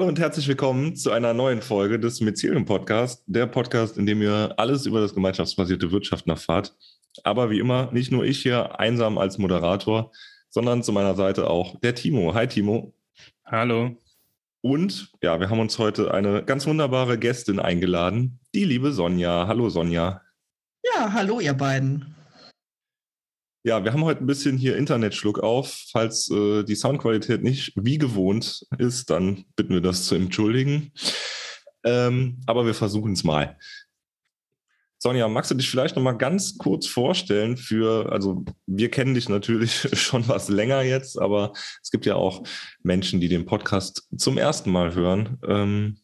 Hallo 0.00 0.08
und 0.08 0.18
herzlich 0.18 0.48
willkommen 0.48 0.96
zu 0.96 1.10
einer 1.10 1.34
neuen 1.34 1.60
Folge 1.60 2.00
des 2.00 2.22
Mycelium 2.22 2.64
Podcast, 2.64 3.22
der 3.26 3.44
Podcast, 3.44 3.98
in 3.98 4.06
dem 4.06 4.22
ihr 4.22 4.54
alles 4.56 4.86
über 4.86 5.02
das 5.02 5.12
gemeinschaftsbasierte 5.12 5.92
Wirtschaften 5.92 6.30
erfahrt. 6.30 6.74
Aber 7.22 7.50
wie 7.50 7.58
immer, 7.58 7.92
nicht 7.92 8.10
nur 8.10 8.24
ich 8.24 8.40
hier 8.40 8.80
einsam 8.80 9.18
als 9.18 9.36
Moderator, 9.36 10.10
sondern 10.48 10.82
zu 10.82 10.92
meiner 10.92 11.16
Seite 11.16 11.50
auch 11.50 11.78
der 11.80 11.94
Timo. 11.94 12.32
Hi 12.32 12.46
Timo. 12.46 12.94
Hallo. 13.44 13.94
Und 14.62 15.12
ja, 15.22 15.38
wir 15.38 15.50
haben 15.50 15.60
uns 15.60 15.78
heute 15.78 16.14
eine 16.14 16.42
ganz 16.44 16.66
wunderbare 16.66 17.18
Gästin 17.18 17.60
eingeladen, 17.60 18.40
die 18.54 18.64
liebe 18.64 18.92
Sonja. 18.92 19.48
Hallo 19.48 19.68
Sonja. 19.68 20.22
Ja, 20.82 21.12
hallo 21.12 21.40
ihr 21.40 21.52
beiden. 21.52 22.16
Ja, 23.62 23.84
wir 23.84 23.92
haben 23.92 24.04
heute 24.04 24.24
ein 24.24 24.26
bisschen 24.26 24.56
hier 24.56 24.78
Internetschluck 24.78 25.40
auf. 25.40 25.84
Falls 25.92 26.30
äh, 26.30 26.64
die 26.64 26.74
Soundqualität 26.74 27.42
nicht 27.42 27.74
wie 27.76 27.98
gewohnt 27.98 28.66
ist, 28.78 29.10
dann 29.10 29.44
bitten 29.54 29.74
wir 29.74 29.82
das 29.82 30.06
zu 30.06 30.14
entschuldigen. 30.14 30.92
Ähm, 31.84 32.40
aber 32.46 32.64
wir 32.64 32.72
versuchen 32.72 33.12
es 33.12 33.22
mal. 33.22 33.58
Sonja, 34.98 35.28
magst 35.28 35.50
du 35.50 35.54
dich 35.54 35.68
vielleicht 35.68 35.94
noch 35.94 36.02
mal 36.02 36.12
ganz 36.12 36.56
kurz 36.56 36.86
vorstellen 36.86 37.58
für, 37.58 38.10
also 38.10 38.44
wir 38.66 38.90
kennen 38.90 39.14
dich 39.14 39.28
natürlich 39.28 39.88
schon 39.92 40.26
was 40.26 40.48
länger 40.48 40.80
jetzt, 40.80 41.18
aber 41.18 41.52
es 41.82 41.90
gibt 41.90 42.06
ja 42.06 42.14
auch 42.14 42.42
Menschen, 42.82 43.20
die 43.20 43.28
den 43.28 43.44
Podcast 43.44 44.08
zum 44.16 44.38
ersten 44.38 44.70
Mal 44.70 44.94
hören. 44.94 45.38
Ähm, 45.46 45.98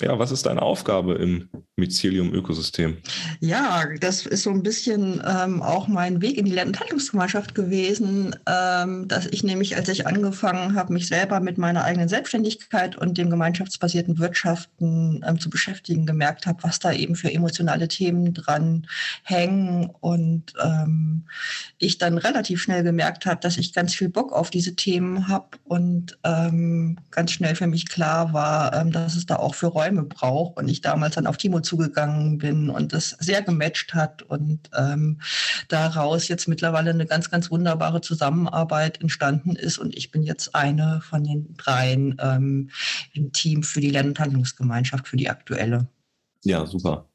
ja, 0.00 0.18
was 0.18 0.30
ist 0.30 0.46
deine 0.46 0.62
Aufgabe 0.62 1.14
im 1.14 1.48
Mycelium-Ökosystem? 1.76 2.98
Ja, 3.40 3.84
das 4.00 4.26
ist 4.26 4.42
so 4.42 4.50
ein 4.50 4.62
bisschen 4.62 5.22
ähm, 5.26 5.62
auch 5.62 5.88
mein 5.88 6.20
Weg 6.20 6.38
in 6.38 6.44
die 6.44 6.58
Handlungsgemeinschaft 6.58 7.54
gewesen, 7.54 8.36
ähm, 8.46 9.08
dass 9.08 9.26
ich 9.26 9.42
nämlich, 9.42 9.76
als 9.76 9.88
ich 9.88 10.06
angefangen 10.06 10.74
habe, 10.74 10.92
mich 10.92 11.08
selber 11.08 11.40
mit 11.40 11.58
meiner 11.58 11.84
eigenen 11.84 12.08
Selbstständigkeit 12.08 12.96
und 12.96 13.18
dem 13.18 13.30
gemeinschaftsbasierten 13.30 14.18
Wirtschaften 14.18 15.24
ähm, 15.26 15.38
zu 15.38 15.50
beschäftigen, 15.50 16.06
gemerkt 16.06 16.46
habe, 16.46 16.62
was 16.62 16.78
da 16.78 16.92
eben 16.92 17.16
für 17.16 17.32
emotionale 17.32 17.88
Themen 17.88 18.34
dran 18.34 18.86
hängen 19.22 19.90
und 20.00 20.54
ähm, 20.62 21.24
ich 21.78 21.98
dann 21.98 22.18
relativ 22.18 22.62
schnell 22.62 22.82
gemerkt 22.82 23.26
habe, 23.26 23.40
dass 23.40 23.58
ich 23.58 23.72
ganz 23.72 23.94
viel 23.94 24.08
Bock 24.08 24.32
auf 24.32 24.50
diese 24.50 24.74
Themen 24.74 25.28
habe 25.28 25.58
und 25.64 26.18
ähm, 26.24 26.98
ganz 27.10 27.32
schnell 27.32 27.54
für 27.54 27.66
mich 27.66 27.88
klar 27.88 28.32
war, 28.32 28.74
ähm, 28.74 28.92
dass 28.92 29.16
es 29.16 29.26
da 29.26 29.36
auch 29.36 29.54
für 29.54 29.66
Räume 29.66 29.91
Räume 29.92 30.04
braucht 30.04 30.56
und 30.56 30.68
ich 30.68 30.80
damals 30.80 31.14
dann 31.14 31.26
auf 31.26 31.36
Timo 31.36 31.60
zugegangen 31.60 32.38
bin 32.38 32.70
und 32.70 32.92
das 32.92 33.10
sehr 33.20 33.42
gematcht 33.42 33.94
hat 33.94 34.22
und 34.22 34.70
ähm, 34.76 35.20
daraus 35.68 36.28
jetzt 36.28 36.48
mittlerweile 36.48 36.90
eine 36.90 37.06
ganz, 37.06 37.30
ganz 37.30 37.50
wunderbare 37.50 38.00
Zusammenarbeit 38.00 39.00
entstanden 39.00 39.56
ist 39.56 39.78
und 39.78 39.96
ich 39.96 40.10
bin 40.10 40.22
jetzt 40.22 40.54
eine 40.54 41.00
von 41.02 41.24
den 41.24 41.54
dreien 41.56 42.16
ähm, 42.20 42.70
im 43.12 43.32
Team 43.32 43.62
für 43.62 43.80
die 43.80 43.90
Lern- 43.90 44.08
und 44.08 44.18
Handlungsgemeinschaft, 44.18 45.08
für 45.08 45.16
die 45.16 45.28
aktuelle. 45.28 45.88
Ja, 46.44 46.66
super. 46.66 47.08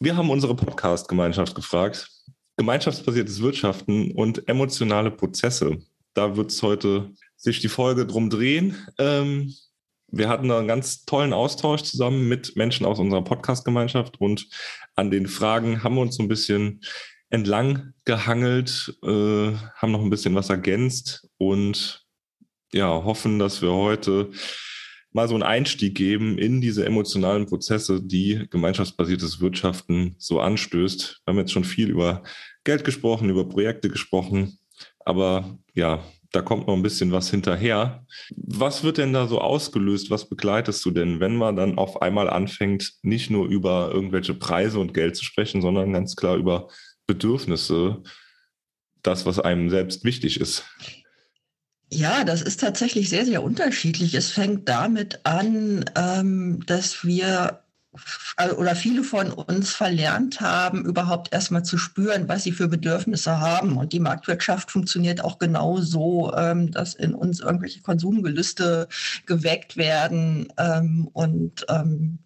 Wir 0.00 0.16
haben 0.16 0.30
unsere 0.30 0.56
Podcast-Gemeinschaft 0.56 1.54
gefragt. 1.54 2.10
Gemeinschaftsbasiertes 2.56 3.40
Wirtschaften 3.40 4.12
und 4.12 4.48
emotionale 4.48 5.10
Prozesse. 5.10 5.78
Da 6.14 6.36
wird 6.36 6.50
es 6.50 6.62
heute 6.62 7.10
sich 7.36 7.60
die 7.60 7.68
Folge 7.68 8.06
drum 8.06 8.28
drehen. 8.28 8.76
Ähm, 8.98 9.54
wir 10.12 10.28
hatten 10.28 10.50
einen 10.50 10.68
ganz 10.68 11.04
tollen 11.04 11.32
Austausch 11.32 11.82
zusammen 11.82 12.28
mit 12.28 12.56
Menschen 12.56 12.86
aus 12.86 12.98
unserer 12.98 13.22
Podcast-Gemeinschaft 13.22 14.20
und 14.20 14.48
an 14.96 15.10
den 15.10 15.26
Fragen 15.26 15.82
haben 15.82 15.94
wir 15.94 16.02
uns 16.02 16.16
so 16.16 16.22
ein 16.22 16.28
bisschen 16.28 16.80
entlang 17.30 17.94
gehangelt, 18.04 18.94
äh, 19.02 19.52
haben 19.76 19.92
noch 19.92 20.02
ein 20.02 20.10
bisschen 20.10 20.34
was 20.34 20.50
ergänzt 20.50 21.28
und 21.38 22.04
ja, 22.72 22.88
hoffen, 22.88 23.38
dass 23.38 23.62
wir 23.62 23.72
heute 23.72 24.30
mal 25.12 25.28
so 25.28 25.34
einen 25.34 25.42
Einstieg 25.42 25.96
geben 25.96 26.38
in 26.38 26.60
diese 26.60 26.84
emotionalen 26.84 27.46
Prozesse, 27.46 28.00
die 28.02 28.46
gemeinschaftsbasiertes 28.50 29.40
Wirtschaften 29.40 30.14
so 30.18 30.40
anstößt. 30.40 31.22
Wir 31.24 31.32
haben 31.32 31.38
jetzt 31.38 31.52
schon 31.52 31.64
viel 31.64 31.90
über 31.90 32.22
Geld 32.64 32.84
gesprochen, 32.84 33.28
über 33.28 33.48
Projekte 33.48 33.88
gesprochen, 33.88 34.58
aber 35.00 35.58
ja, 35.74 36.04
da 36.32 36.42
kommt 36.42 36.66
noch 36.66 36.74
ein 36.74 36.82
bisschen 36.82 37.12
was 37.12 37.30
hinterher. 37.30 38.06
Was 38.36 38.84
wird 38.84 38.98
denn 38.98 39.12
da 39.12 39.26
so 39.26 39.40
ausgelöst? 39.40 40.10
Was 40.10 40.28
begleitest 40.28 40.84
du 40.84 40.90
denn, 40.90 41.18
wenn 41.20 41.36
man 41.36 41.56
dann 41.56 41.76
auf 41.76 42.02
einmal 42.02 42.30
anfängt, 42.30 42.92
nicht 43.02 43.30
nur 43.30 43.46
über 43.46 43.90
irgendwelche 43.92 44.34
Preise 44.34 44.78
und 44.78 44.94
Geld 44.94 45.16
zu 45.16 45.24
sprechen, 45.24 45.60
sondern 45.60 45.92
ganz 45.92 46.14
klar 46.14 46.36
über 46.36 46.68
Bedürfnisse, 47.06 48.02
das, 49.02 49.26
was 49.26 49.40
einem 49.40 49.70
selbst 49.70 50.04
wichtig 50.04 50.40
ist? 50.40 50.64
Ja, 51.92 52.22
das 52.22 52.42
ist 52.42 52.60
tatsächlich 52.60 53.08
sehr, 53.08 53.24
sehr 53.24 53.42
unterschiedlich. 53.42 54.14
Es 54.14 54.30
fängt 54.30 54.68
damit 54.68 55.26
an, 55.26 55.84
ähm, 55.96 56.64
dass 56.66 57.04
wir 57.04 57.64
oder 58.56 58.76
viele 58.76 59.02
von 59.02 59.32
uns 59.32 59.72
verlernt 59.72 60.40
haben, 60.40 60.84
überhaupt 60.84 61.32
erstmal 61.32 61.64
zu 61.64 61.76
spüren, 61.76 62.28
was 62.28 62.44
sie 62.44 62.52
für 62.52 62.68
Bedürfnisse 62.68 63.40
haben. 63.40 63.76
Und 63.76 63.92
die 63.92 64.00
Marktwirtschaft 64.00 64.70
funktioniert 64.70 65.24
auch 65.24 65.38
genau 65.38 65.78
so, 65.78 66.32
ähm, 66.34 66.70
dass 66.70 66.94
in 66.94 67.14
uns 67.14 67.40
irgendwelche 67.40 67.82
Konsumgelüste 67.82 68.88
geweckt 69.26 69.76
werden 69.76 70.52
ähm, 70.56 71.08
und 71.12 71.66
ähm, 71.68 72.18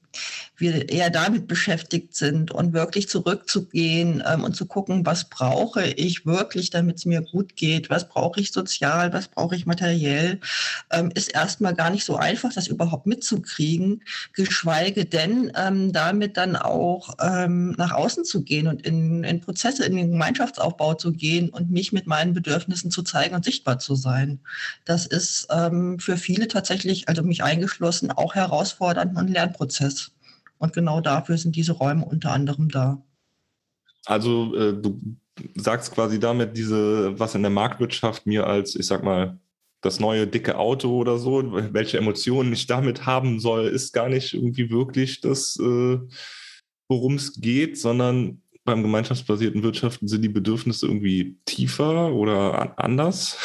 wir 0.56 0.88
eher 0.88 1.10
damit 1.10 1.48
beschäftigt 1.48 2.14
sind 2.14 2.50
und 2.50 2.72
wirklich 2.72 3.08
zurückzugehen 3.08 4.22
ähm, 4.26 4.44
und 4.44 4.54
zu 4.54 4.66
gucken, 4.66 5.04
was 5.04 5.28
brauche 5.28 5.84
ich 5.84 6.26
wirklich, 6.26 6.70
damit 6.70 6.98
es 6.98 7.06
mir 7.06 7.22
gut 7.22 7.56
geht, 7.56 7.90
was 7.90 8.08
brauche 8.08 8.40
ich 8.40 8.52
sozial, 8.52 9.12
was 9.12 9.28
brauche 9.28 9.56
ich 9.56 9.66
materiell, 9.66 10.40
ähm, 10.90 11.10
ist 11.14 11.34
erstmal 11.34 11.74
gar 11.74 11.90
nicht 11.90 12.04
so 12.04 12.16
einfach, 12.16 12.52
das 12.52 12.68
überhaupt 12.68 13.06
mitzukriegen, 13.06 14.02
geschweige 14.32 15.04
denn 15.04 15.52
ähm, 15.56 15.92
damit 15.92 16.36
dann 16.36 16.56
auch 16.56 17.14
ähm, 17.20 17.72
nach 17.72 17.92
außen 17.92 18.24
zu 18.24 18.42
gehen 18.42 18.68
und 18.68 18.86
in, 18.86 19.24
in 19.24 19.40
Prozesse, 19.40 19.84
in 19.84 19.96
den 19.96 20.12
Gemeinschaftsaufbau 20.12 20.94
zu 20.94 21.12
gehen 21.12 21.50
und 21.50 21.70
mich 21.70 21.92
mit 21.92 22.06
meinen 22.06 22.32
Bedürfnissen 22.32 22.90
zu 22.90 23.02
zeigen 23.02 23.34
und 23.34 23.44
sichtbar 23.44 23.78
zu 23.78 23.96
sein. 23.96 24.38
Das 24.84 25.06
ist 25.06 25.48
ähm, 25.50 25.98
für 25.98 26.16
viele 26.16 26.48
tatsächlich, 26.48 27.08
also 27.08 27.22
mich 27.22 27.42
eingeschlossen, 27.42 28.12
auch 28.12 28.34
herausfordernd 28.34 29.16
und 29.16 29.28
Lernprozess. 29.28 30.13
Und 30.64 30.72
genau 30.72 31.00
dafür 31.00 31.36
sind 31.36 31.56
diese 31.56 31.72
Räume 31.72 32.04
unter 32.04 32.32
anderem 32.32 32.68
da. 32.68 33.02
Also 34.06 34.54
äh, 34.56 34.74
du 34.74 35.00
sagst 35.54 35.92
quasi 35.92 36.18
damit, 36.18 36.56
diese, 36.56 37.18
was 37.18 37.34
in 37.34 37.42
der 37.42 37.50
Marktwirtschaft 37.50 38.26
mir 38.26 38.46
als, 38.46 38.74
ich 38.74 38.86
sag 38.86 39.02
mal, 39.02 39.38
das 39.80 40.00
neue 40.00 40.26
dicke 40.26 40.56
Auto 40.58 40.96
oder 40.96 41.18
so, 41.18 41.52
welche 41.72 41.98
Emotionen 41.98 42.52
ich 42.52 42.66
damit 42.66 43.04
haben 43.04 43.38
soll, 43.38 43.66
ist 43.66 43.92
gar 43.92 44.08
nicht 44.08 44.32
irgendwie 44.32 44.70
wirklich 44.70 45.20
das, 45.20 45.58
äh, 45.60 45.98
worum 46.88 47.14
es 47.16 47.40
geht, 47.40 47.78
sondern 47.78 48.40
beim 48.64 48.82
gemeinschaftsbasierten 48.82 49.62
Wirtschaften 49.62 50.08
sind 50.08 50.22
die 50.22 50.30
Bedürfnisse 50.30 50.86
irgendwie 50.86 51.36
tiefer 51.44 52.12
oder 52.14 52.78
anders. 52.78 53.36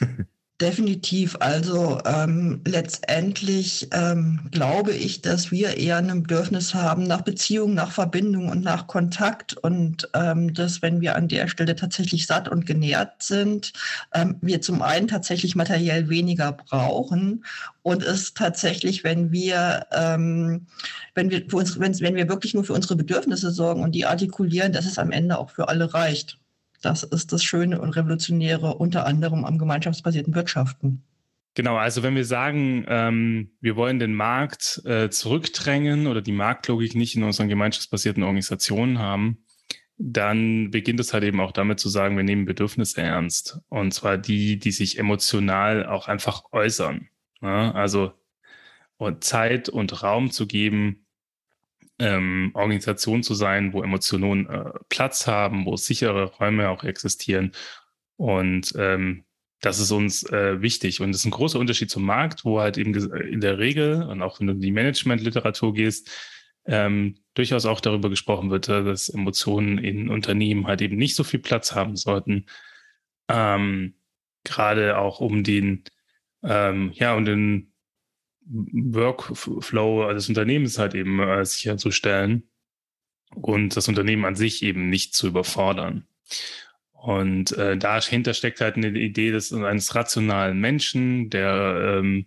Definitiv. 0.60 1.38
Also 1.40 2.00
ähm, 2.04 2.60
letztendlich 2.66 3.88
ähm, 3.92 4.40
glaube 4.50 4.92
ich, 4.92 5.22
dass 5.22 5.50
wir 5.50 5.78
eher 5.78 5.96
ein 5.96 6.22
Bedürfnis 6.22 6.74
haben 6.74 7.04
nach 7.04 7.22
Beziehung, 7.22 7.72
nach 7.72 7.92
Verbindung 7.92 8.50
und 8.50 8.62
nach 8.62 8.86
Kontakt 8.86 9.56
und 9.56 10.10
ähm, 10.12 10.52
dass, 10.52 10.82
wenn 10.82 11.00
wir 11.00 11.16
an 11.16 11.28
der 11.28 11.48
Stelle 11.48 11.76
tatsächlich 11.76 12.26
satt 12.26 12.46
und 12.46 12.66
genährt 12.66 13.22
sind, 13.22 13.72
ähm, 14.12 14.36
wir 14.42 14.60
zum 14.60 14.82
einen 14.82 15.08
tatsächlich 15.08 15.56
materiell 15.56 16.10
weniger 16.10 16.52
brauchen 16.52 17.46
und 17.80 18.02
es 18.02 18.34
tatsächlich, 18.34 19.02
wenn 19.02 19.32
wir, 19.32 19.86
ähm, 19.92 20.66
wenn 21.14 21.30
wir 21.30 21.42
uns, 21.54 21.80
wenn, 21.80 21.98
wenn 22.00 22.16
wir 22.16 22.28
wirklich 22.28 22.52
nur 22.52 22.64
für 22.64 22.74
unsere 22.74 22.96
Bedürfnisse 22.96 23.50
sorgen 23.50 23.82
und 23.82 23.94
die 23.94 24.04
artikulieren, 24.04 24.74
dass 24.74 24.84
es 24.84 24.98
am 24.98 25.10
Ende 25.10 25.38
auch 25.38 25.48
für 25.48 25.68
alle 25.68 25.94
reicht. 25.94 26.38
Das 26.80 27.02
ist 27.02 27.32
das 27.32 27.44
Schöne 27.44 27.80
und 27.80 27.96
Revolutionäre 27.96 28.74
unter 28.74 29.06
anderem 29.06 29.44
am 29.44 29.58
gemeinschaftsbasierten 29.58 30.34
Wirtschaften. 30.34 31.04
Genau, 31.54 31.76
also 31.76 32.02
wenn 32.02 32.14
wir 32.14 32.24
sagen, 32.24 32.84
ähm, 32.88 33.50
wir 33.60 33.76
wollen 33.76 33.98
den 33.98 34.14
Markt 34.14 34.80
äh, 34.84 35.10
zurückdrängen 35.10 36.06
oder 36.06 36.22
die 36.22 36.32
Marktlogik 36.32 36.94
nicht 36.94 37.16
in 37.16 37.24
unseren 37.24 37.48
gemeinschaftsbasierten 37.48 38.22
Organisationen 38.22 38.98
haben, 38.98 39.44
dann 39.98 40.70
beginnt 40.70 41.00
es 41.00 41.12
halt 41.12 41.24
eben 41.24 41.40
auch 41.40 41.52
damit 41.52 41.78
zu 41.80 41.88
sagen, 41.88 42.16
wir 42.16 42.24
nehmen 42.24 42.46
Bedürfnisse 42.46 43.02
ernst. 43.02 43.58
Und 43.68 43.92
zwar 43.92 44.16
die, 44.16 44.58
die 44.58 44.70
sich 44.70 44.98
emotional 44.98 45.86
auch 45.86 46.08
einfach 46.08 46.44
äußern. 46.52 47.08
Ne? 47.40 47.74
Also 47.74 48.12
und 48.96 49.24
Zeit 49.24 49.68
und 49.68 50.02
Raum 50.02 50.30
zu 50.30 50.46
geben, 50.46 51.06
ähm, 52.00 52.50
Organisation 52.54 53.22
zu 53.22 53.34
sein, 53.34 53.72
wo 53.72 53.82
Emotionen 53.82 54.48
äh, 54.48 54.70
Platz 54.88 55.26
haben, 55.26 55.66
wo 55.66 55.76
sichere 55.76 56.24
Räume 56.24 56.70
auch 56.70 56.82
existieren. 56.82 57.52
Und 58.16 58.72
ähm, 58.76 59.24
das 59.60 59.78
ist 59.78 59.90
uns 59.90 60.24
äh, 60.30 60.62
wichtig. 60.62 61.00
Und 61.00 61.12
das 61.12 61.20
ist 61.20 61.26
ein 61.26 61.30
großer 61.30 61.58
Unterschied 61.58 61.90
zum 61.90 62.04
Markt, 62.04 62.44
wo 62.44 62.60
halt 62.60 62.78
eben 62.78 62.94
in 62.94 63.40
der 63.40 63.58
Regel, 63.58 64.02
und 64.02 64.22
auch 64.22 64.40
wenn 64.40 64.46
du 64.46 64.54
in 64.54 64.60
die 64.60 64.72
Management-Literatur 64.72 65.74
gehst, 65.74 66.10
ähm, 66.66 67.16
durchaus 67.34 67.66
auch 67.66 67.80
darüber 67.80 68.08
gesprochen 68.08 68.50
wird, 68.50 68.68
äh, 68.68 68.82
dass 68.82 69.10
Emotionen 69.10 69.78
in 69.78 70.08
Unternehmen 70.08 70.66
halt 70.66 70.82
eben 70.82 70.96
nicht 70.96 71.14
so 71.14 71.24
viel 71.24 71.40
Platz 71.40 71.74
haben 71.74 71.96
sollten. 71.96 72.46
Ähm, 73.28 73.94
gerade 74.44 74.98
auch 74.98 75.20
um 75.20 75.44
den, 75.44 75.84
ähm, 76.42 76.92
ja, 76.94 77.14
um 77.14 77.24
den 77.24 77.69
Workflow 78.50 80.12
des 80.12 80.28
Unternehmens 80.28 80.78
halt 80.78 80.94
eben 80.94 81.20
äh, 81.20 81.44
sicherzustellen 81.44 82.48
und 83.34 83.76
das 83.76 83.88
Unternehmen 83.88 84.24
an 84.24 84.34
sich 84.34 84.62
eben 84.62 84.88
nicht 84.88 85.14
zu 85.14 85.28
überfordern. 85.28 86.06
Und 86.92 87.52
äh, 87.52 87.78
dahinter 87.78 88.34
steckt 88.34 88.60
halt 88.60 88.76
eine 88.76 88.88
Idee 88.88 89.30
des 89.30 89.52
eines 89.52 89.94
rationalen 89.94 90.60
Menschen, 90.60 91.30
der 91.30 91.98
ähm, 91.98 92.26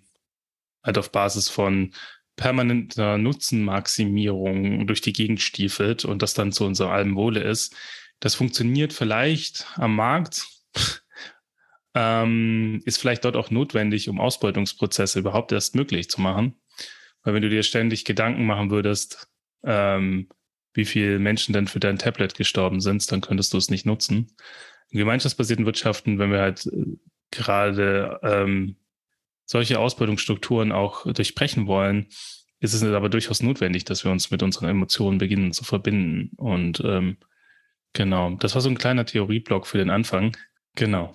halt 0.81 0.97
auf 0.97 1.11
Basis 1.11 1.49
von 1.49 1.93
permanenter 2.35 3.17
Nutzenmaximierung 3.17 4.87
durch 4.87 5.01
die 5.01 5.13
Gegend 5.13 5.41
stiefelt 5.41 6.05
und 6.05 6.21
das 6.21 6.33
dann 6.33 6.51
zu 6.51 6.65
unserem 6.65 6.91
allem 6.91 7.15
Wohle 7.15 7.43
ist. 7.43 7.75
Das 8.19 8.35
funktioniert 8.35 8.93
vielleicht 8.93 9.67
am 9.75 9.95
Markt, 9.95 10.47
ähm, 11.95 12.81
ist 12.85 12.97
vielleicht 12.97 13.25
dort 13.25 13.35
auch 13.35 13.51
notwendig, 13.51 14.09
um 14.09 14.19
Ausbeutungsprozesse 14.19 15.19
überhaupt 15.19 15.51
erst 15.51 15.75
möglich 15.75 16.09
zu 16.09 16.21
machen. 16.21 16.55
Weil 17.23 17.35
wenn 17.35 17.41
du 17.41 17.49
dir 17.49 17.63
ständig 17.63 18.05
Gedanken 18.05 18.45
machen 18.45 18.71
würdest, 18.71 19.27
ähm, 19.63 20.27
wie 20.73 20.85
viele 20.85 21.19
Menschen 21.19 21.53
denn 21.53 21.67
für 21.67 21.79
dein 21.79 21.99
Tablet 21.99 22.35
gestorben 22.35 22.81
sind, 22.81 23.09
dann 23.11 23.21
könntest 23.21 23.53
du 23.53 23.57
es 23.57 23.69
nicht 23.69 23.85
nutzen. 23.85 24.35
In 24.89 24.99
gemeinschaftsbasierten 24.99 25.65
Wirtschaften, 25.65 26.19
wenn 26.19 26.31
wir 26.31 26.41
halt 26.41 26.65
äh, 26.65 26.97
gerade 27.31 28.19
ähm, 28.23 28.75
solche 29.45 29.79
Ausbeutungsstrukturen 29.79 30.71
auch 30.71 31.11
durchbrechen 31.11 31.67
wollen, 31.67 32.07
ist 32.59 32.73
es 32.73 32.83
aber 32.83 33.09
durchaus 33.09 33.43
notwendig, 33.43 33.83
dass 33.85 34.03
wir 34.05 34.11
uns 34.11 34.31
mit 34.31 34.41
unseren 34.41 34.69
Emotionen 34.69 35.17
beginnen 35.17 35.51
zu 35.51 35.63
verbinden. 35.63 36.31
Und 36.37 36.81
ähm, 36.85 37.17
genau, 37.91 38.35
das 38.35 38.55
war 38.55 38.61
so 38.61 38.69
ein 38.69 38.77
kleiner 38.77 39.05
Theorieblock 39.05 39.67
für 39.67 39.77
den 39.77 39.89
Anfang. 39.89 40.35
Genau. 40.75 41.13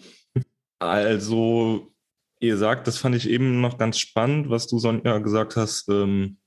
Also, 0.79 1.93
ihr 2.41 2.57
sagt, 2.57 2.87
das 2.87 2.99
fand 2.99 3.15
ich 3.17 3.29
eben 3.29 3.61
noch 3.61 3.79
ganz 3.79 3.99
spannend, 3.99 4.49
was 4.49 4.67
du 4.69 4.79
Sonja 4.79 5.19
gesagt 5.19 5.57
hast, 5.57 5.89
ähm, 5.89 6.39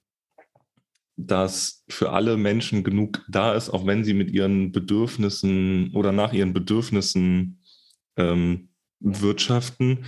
dass 1.18 1.84
für 1.90 2.12
alle 2.12 2.38
Menschen 2.38 2.84
genug 2.84 3.24
da 3.30 3.54
ist, 3.54 3.70
auch 3.70 3.86
wenn 3.86 4.04
sie 4.04 4.14
mit 4.14 4.32
ihren 4.32 4.72
Bedürfnissen 4.72 5.92
oder 5.94 6.12
nach 6.12 6.34
ihren 6.34 6.54
Bedürfnissen 6.54 7.62
ähm, 8.18 8.70
wirtschaften. 9.00 10.06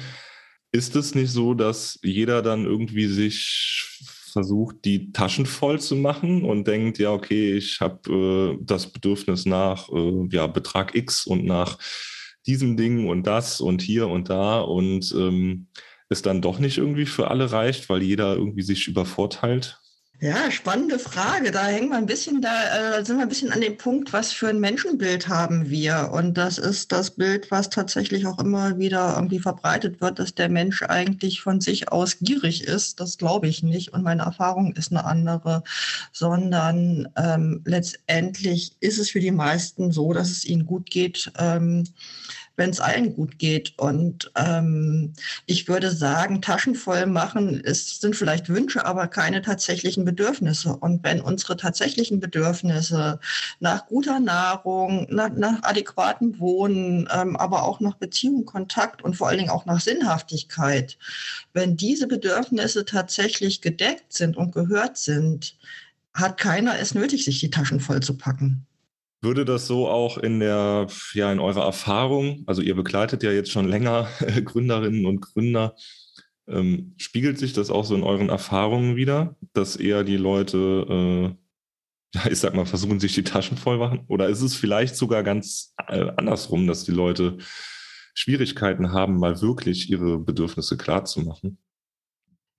Ist 0.71 0.95
es 0.95 1.13
nicht 1.13 1.31
so, 1.31 1.53
dass 1.53 1.99
jeder 2.01 2.41
dann 2.41 2.65
irgendwie 2.65 3.07
sich 3.07 3.99
versucht, 4.31 4.77
die 4.85 5.11
Taschen 5.11 5.45
voll 5.45 5.79
zu 5.79 5.95
machen 5.95 6.43
und 6.43 6.67
denkt, 6.67 6.97
ja, 6.97 7.11
okay, 7.11 7.55
ich 7.55 7.79
habe 7.79 8.57
äh, 8.59 8.63
das 8.63 8.91
Bedürfnis 8.91 9.45
nach 9.45 9.89
äh, 9.89 10.27
ja, 10.31 10.47
Betrag 10.47 10.95
X 10.95 11.27
und 11.27 11.45
nach 11.45 11.77
diesem 12.47 12.77
Ding 12.77 13.07
und 13.07 13.27
das 13.27 13.61
und 13.61 13.81
hier 13.81 14.07
und 14.07 14.29
da 14.29 14.59
und 14.61 15.13
ähm, 15.17 15.67
es 16.09 16.21
dann 16.21 16.41
doch 16.41 16.59
nicht 16.59 16.77
irgendwie 16.77 17.05
für 17.05 17.29
alle 17.29 17.51
reicht, 17.51 17.89
weil 17.89 18.03
jeder 18.03 18.35
irgendwie 18.35 18.63
sich 18.63 18.87
übervorteilt? 18.87 19.82
Ja, 20.23 20.49
spannende 20.51 20.99
Frage. 20.99 21.51
Da 21.51 21.65
hängen 21.65 21.89
wir 21.89 21.97
ein 21.97 22.05
bisschen, 22.05 22.41
da 22.41 22.97
äh, 22.97 23.03
sind 23.03 23.17
wir 23.17 23.23
ein 23.23 23.27
bisschen 23.27 23.51
an 23.51 23.59
dem 23.59 23.75
Punkt, 23.75 24.13
was 24.13 24.31
für 24.31 24.47
ein 24.47 24.61
Menschenbild 24.61 25.27
haben 25.27 25.69
wir? 25.69 26.11
Und 26.13 26.35
das 26.35 26.57
ist 26.57 26.93
das 26.93 27.11
Bild, 27.11 27.51
was 27.51 27.69
tatsächlich 27.69 28.25
auch 28.25 28.39
immer 28.39 28.77
wieder 28.77 29.15
irgendwie 29.17 29.41
verbreitet 29.41 29.99
wird, 29.99 30.19
dass 30.19 30.33
der 30.33 30.47
Mensch 30.47 30.81
eigentlich 30.81 31.41
von 31.41 31.59
sich 31.59 31.91
aus 31.91 32.19
gierig 32.19 32.63
ist. 32.63 33.01
Das 33.01 33.17
glaube 33.17 33.49
ich 33.49 33.63
nicht. 33.63 33.91
Und 33.91 34.03
meine 34.03 34.21
Erfahrung 34.21 34.73
ist 34.77 34.93
eine 34.93 35.03
andere, 35.03 35.61
sondern 36.13 37.09
ähm, 37.17 37.61
letztendlich 37.65 38.77
ist 38.79 38.99
es 38.99 39.09
für 39.09 39.19
die 39.19 39.31
meisten 39.31 39.91
so, 39.91 40.13
dass 40.13 40.31
es 40.31 40.45
ihnen 40.45 40.65
gut 40.65 40.89
geht. 40.89 41.33
Ähm, 41.37 41.83
wenn 42.55 42.69
es 42.69 42.79
allen 42.79 43.15
gut 43.15 43.39
geht. 43.39 43.73
Und 43.77 44.31
ähm, 44.35 45.13
ich 45.45 45.67
würde 45.67 45.91
sagen, 45.91 46.41
Taschen 46.41 46.75
voll 46.75 47.05
machen 47.05 47.59
ist, 47.59 48.01
sind 48.01 48.15
vielleicht 48.15 48.49
Wünsche, 48.49 48.85
aber 48.85 49.07
keine 49.07 49.41
tatsächlichen 49.41 50.05
Bedürfnisse. 50.05 50.75
Und 50.75 51.03
wenn 51.03 51.21
unsere 51.21 51.57
tatsächlichen 51.57 52.19
Bedürfnisse 52.19 53.19
nach 53.59 53.87
guter 53.87 54.19
Nahrung, 54.19 55.07
nach, 55.09 55.29
nach 55.29 55.63
adäquatem 55.63 56.39
Wohnen, 56.39 57.09
ähm, 57.11 57.35
aber 57.35 57.63
auch 57.63 57.79
nach 57.79 57.95
Beziehung, 57.95 58.45
Kontakt 58.45 59.03
und 59.03 59.15
vor 59.15 59.29
allen 59.29 59.39
Dingen 59.39 59.49
auch 59.49 59.65
nach 59.65 59.79
Sinnhaftigkeit, 59.79 60.97
wenn 61.53 61.75
diese 61.77 62.07
Bedürfnisse 62.07 62.85
tatsächlich 62.85 63.61
gedeckt 63.61 64.13
sind 64.13 64.37
und 64.37 64.53
gehört 64.53 64.97
sind, 64.97 65.57
hat 66.13 66.37
keiner 66.37 66.77
es 66.79 66.93
nötig, 66.93 67.25
sich 67.25 67.39
die 67.39 67.49
Taschen 67.49 67.79
voll 67.79 68.01
zu 68.01 68.17
packen. 68.17 68.67
Würde 69.23 69.45
das 69.45 69.67
so 69.67 69.87
auch 69.87 70.17
in 70.17 70.41
der, 70.41 70.87
ja, 71.13 71.31
in 71.31 71.39
eurer 71.39 71.63
Erfahrung, 71.63 72.43
also 72.45 72.61
ihr 72.61 72.75
begleitet 72.75 73.23
ja 73.23 73.31
jetzt 73.31 73.51
schon 73.51 73.69
länger 73.69 74.09
Gründerinnen 74.43 75.05
und 75.05 75.21
Gründer, 75.21 75.75
ähm, 76.47 76.93
spiegelt 76.97 77.39
sich 77.39 77.53
das 77.53 77.69
auch 77.69 77.85
so 77.85 77.95
in 77.95 78.03
euren 78.03 78.27
Erfahrungen 78.27 78.97
wieder, 78.97 79.37
dass 79.53 79.77
eher 79.77 80.03
die 80.03 80.17
Leute, 80.17 81.37
äh, 82.13 82.17
ja, 82.17 82.31
ich 82.31 82.39
sag 82.39 82.53
mal, 82.53 82.65
versuchen, 82.65 82.99
sich 82.99 83.13
die 83.13 83.23
Taschen 83.23 83.55
voll 83.55 83.77
machen? 83.77 84.01
Oder 84.09 84.27
ist 84.27 84.41
es 84.41 84.55
vielleicht 84.55 84.97
sogar 84.97 85.23
ganz 85.23 85.73
äh, 85.87 86.11
andersrum, 86.17 86.67
dass 86.67 86.83
die 86.83 86.91
Leute 86.91 87.37
Schwierigkeiten 88.13 88.91
haben, 88.91 89.19
mal 89.19 89.41
wirklich 89.41 89.89
ihre 89.89 90.19
Bedürfnisse 90.19 90.75
klar 90.75 91.05
zu 91.05 91.21
machen? 91.21 91.62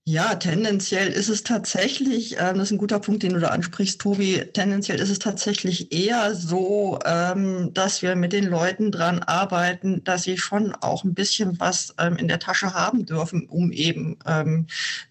Ja, 0.06 0.34
tendenziell 0.34 1.08
ist 1.10 1.30
es 1.30 1.44
tatsächlich, 1.44 2.32
ähm, 2.38 2.58
das 2.58 2.64
ist 2.64 2.72
ein 2.72 2.78
guter 2.78 3.00
Punkt, 3.00 3.22
den 3.22 3.32
du 3.32 3.40
da 3.40 3.48
ansprichst, 3.48 3.98
Tobi, 4.02 4.44
tendenziell 4.52 5.00
ist 5.00 5.08
es 5.08 5.18
tatsächlich 5.18 5.92
eher 5.92 6.34
so, 6.34 6.98
ähm, 7.06 7.72
dass 7.72 8.02
wir 8.02 8.14
mit 8.14 8.34
den 8.34 8.44
Leuten 8.44 8.92
dran 8.92 9.20
arbeiten, 9.20 10.04
dass 10.04 10.24
sie 10.24 10.36
schon 10.36 10.74
auch 10.74 11.04
ein 11.04 11.14
bisschen 11.14 11.58
was 11.58 11.94
ähm, 11.98 12.16
in 12.16 12.28
der 12.28 12.38
Tasche 12.38 12.74
haben 12.74 13.06
dürfen, 13.06 13.46
um 13.48 13.72
eben 13.72 14.18
ähm, 14.26 14.66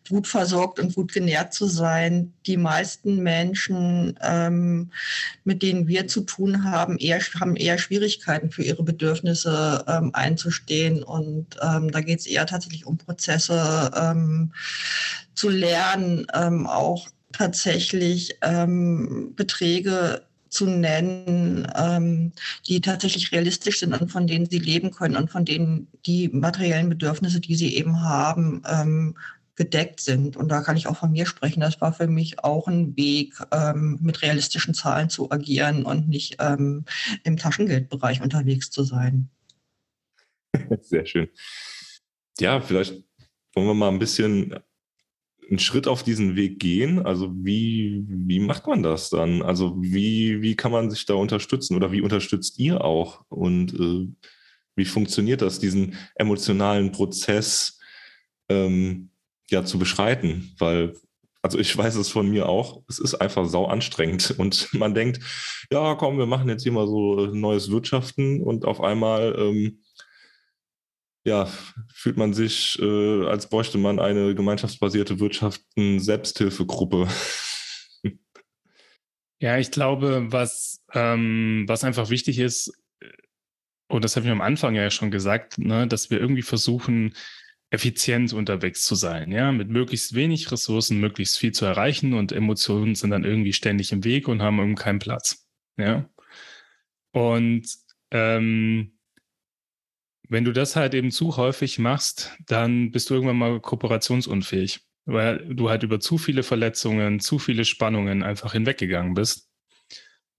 gut 0.07 0.27
versorgt 0.27 0.79
und 0.79 0.93
gut 0.93 1.11
genährt 1.11 1.53
zu 1.55 1.65
sein. 1.65 2.33
Die 2.45 2.57
meisten 2.57 3.23
Menschen, 3.23 4.17
ähm, 4.21 4.91
mit 5.43 5.61
denen 5.61 5.87
wir 5.87 6.07
zu 6.07 6.21
tun 6.21 6.63
haben, 6.63 6.97
eher, 6.97 7.19
haben 7.39 7.55
eher 7.55 7.77
Schwierigkeiten 7.77 8.51
für 8.51 8.63
ihre 8.63 8.83
Bedürfnisse 8.83 9.85
ähm, 9.87 10.11
einzustehen. 10.13 11.03
Und 11.03 11.55
da 11.59 12.01
geht 12.01 12.19
es 12.19 12.25
eher 12.25 12.45
tatsächlich 12.45 12.85
um 12.85 12.97
Prozesse, 12.97 13.91
zu 15.33 15.49
lernen, 15.49 16.27
ähm, 16.33 16.67
auch 16.67 17.07
tatsächlich 17.31 18.37
ähm, 18.41 19.33
Beträge 19.35 20.21
zu 20.49 20.67
nennen, 20.67 21.67
ähm, 21.75 22.31
die 22.67 22.79
tatsächlich 22.79 23.31
realistisch 23.31 23.79
sind 23.79 23.99
und 23.99 24.11
von 24.11 24.27
denen 24.27 24.45
sie 24.45 24.59
leben 24.59 24.91
können 24.91 25.17
und 25.17 25.31
von 25.31 25.45
denen 25.45 25.87
die 26.05 26.29
materiellen 26.29 26.89
Bedürfnisse, 26.89 27.39
die 27.39 27.55
sie 27.55 27.75
eben 27.75 28.01
haben, 28.01 28.61
ähm, 28.69 29.15
gedeckt 29.55 29.99
sind. 29.99 30.35
Und 30.35 30.49
da 30.49 30.61
kann 30.61 30.77
ich 30.77 30.87
auch 30.87 30.97
von 30.97 31.11
mir 31.11 31.25
sprechen. 31.25 31.61
Das 31.61 31.79
war 31.81 31.93
für 31.93 32.07
mich 32.07 32.43
auch 32.43 32.67
ein 32.67 32.95
Weg, 32.97 33.35
ähm, 33.51 33.99
mit 34.01 34.21
realistischen 34.21 34.73
Zahlen 34.73 35.09
zu 35.09 35.31
agieren 35.31 35.83
und 35.83 36.07
nicht 36.09 36.37
ähm, 36.39 36.85
im 37.23 37.37
Taschengeldbereich 37.37 38.21
unterwegs 38.21 38.71
zu 38.71 38.83
sein. 38.83 39.29
Sehr 40.81 41.05
schön. 41.05 41.29
Ja, 42.39 42.61
vielleicht 42.61 43.03
wollen 43.53 43.67
wir 43.67 43.73
mal 43.73 43.89
ein 43.89 43.99
bisschen 43.99 44.55
einen 45.49 45.59
Schritt 45.59 45.87
auf 45.87 46.03
diesen 46.03 46.35
Weg 46.35 46.59
gehen? 46.59 47.05
Also 47.05 47.31
wie, 47.35 48.03
wie 48.07 48.39
macht 48.39 48.65
man 48.65 48.81
das 48.81 49.09
dann? 49.09 49.41
Also 49.41 49.75
wie, 49.81 50.41
wie 50.41 50.55
kann 50.55 50.71
man 50.71 50.89
sich 50.89 51.05
da 51.05 51.13
unterstützen 51.13 51.75
oder 51.75 51.91
wie 51.91 52.01
unterstützt 52.01 52.57
ihr 52.59 52.83
auch? 52.83 53.23
Und 53.29 53.73
äh, 53.73 54.07
wie 54.75 54.85
funktioniert 54.85 55.41
das, 55.41 55.59
diesen 55.59 55.95
emotionalen 56.15 56.91
Prozess 56.91 57.79
ähm, 58.49 59.11
ja 59.49 59.63
zu 59.63 59.79
beschreiten? 59.79 60.53
Weil, 60.57 60.95
also 61.41 61.59
ich 61.59 61.75
weiß 61.75 61.95
es 61.95 62.09
von 62.09 62.29
mir 62.29 62.47
auch, 62.47 62.83
es 62.87 62.99
ist 62.99 63.15
einfach 63.15 63.45
sau 63.45 63.65
anstrengend 63.65 64.31
und 64.37 64.73
man 64.73 64.93
denkt, 64.93 65.19
ja 65.71 65.95
komm, 65.95 66.17
wir 66.17 66.25
machen 66.25 66.49
jetzt 66.49 66.63
hier 66.63 66.71
mal 66.71 66.87
so 66.87 67.27
neues 67.27 67.69
Wirtschaften 67.71 68.41
und 68.41 68.65
auf 68.65 68.81
einmal 68.81 69.35
ähm, 69.37 69.83
ja, 71.25 71.47
fühlt 71.93 72.17
man 72.17 72.33
sich, 72.33 72.77
äh, 72.81 73.25
als 73.25 73.47
bräuchte 73.47 73.77
man 73.77 73.99
eine 73.99 74.35
gemeinschaftsbasierte 74.35 75.19
Wirtschaften 75.19 75.99
Selbsthilfegruppe. 75.99 77.07
Ja, 79.39 79.57
ich 79.57 79.71
glaube, 79.71 80.27
was, 80.29 80.81
ähm, 80.93 81.65
was 81.67 81.83
einfach 81.83 82.09
wichtig 82.09 82.39
ist, 82.39 82.71
und 83.93 84.03
das 84.03 84.15
habe 84.15 84.25
ich 84.25 84.31
am 84.31 84.41
Anfang 84.41 84.73
ja 84.73 84.89
schon 84.89 85.11
gesagt, 85.11 85.57
ne, 85.57 85.85
dass 85.85 86.09
wir 86.09 86.19
irgendwie 86.19 86.41
versuchen, 86.41 87.13
effizient 87.73 88.33
unterwegs 88.33 88.85
zu 88.85 88.93
sein, 88.93 89.31
ja, 89.31 89.51
mit 89.51 89.67
möglichst 89.67 90.13
wenig 90.13 90.51
Ressourcen 90.51 90.99
möglichst 90.99 91.39
viel 91.39 91.53
zu 91.53 91.65
erreichen 91.65 92.13
und 92.13 92.31
Emotionen 92.31 92.93
sind 92.93 93.09
dann 93.09 93.23
irgendwie 93.23 93.51
ständig 93.51 93.91
im 93.91 94.03
Weg 94.03 94.27
und 94.27 94.43
haben 94.43 94.59
irgendwie 94.59 94.81
keinen 94.81 94.99
Platz, 94.99 95.47
ja. 95.77 96.07
Und 97.13 97.67
ähm, 98.11 98.99
wenn 100.29 100.43
du 100.43 100.51
das 100.51 100.75
halt 100.75 100.93
eben 100.93 101.09
zu 101.09 101.35
häufig 101.35 101.79
machst, 101.79 102.37
dann 102.45 102.91
bist 102.91 103.09
du 103.09 103.15
irgendwann 103.15 103.37
mal 103.37 103.59
kooperationsunfähig, 103.59 104.81
weil 105.05 105.39
du 105.55 105.71
halt 105.71 105.81
über 105.81 105.99
zu 105.99 106.19
viele 106.19 106.43
Verletzungen, 106.43 107.19
zu 107.19 107.39
viele 107.39 107.65
Spannungen 107.65 108.21
einfach 108.21 108.53
hinweggegangen 108.53 109.15
bist. 109.15 109.49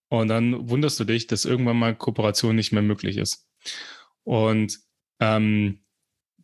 Und 0.09 0.29
dann 0.29 0.69
wunderst 0.71 1.01
du 1.01 1.05
dich, 1.05 1.27
dass 1.27 1.45
irgendwann 1.45 1.79
mal 1.79 1.97
Kooperation 1.97 2.55
nicht 2.55 2.71
mehr 2.71 2.83
möglich 2.83 3.17
ist. 3.17 3.49
Und 4.23 4.79
ähm, 5.19 5.84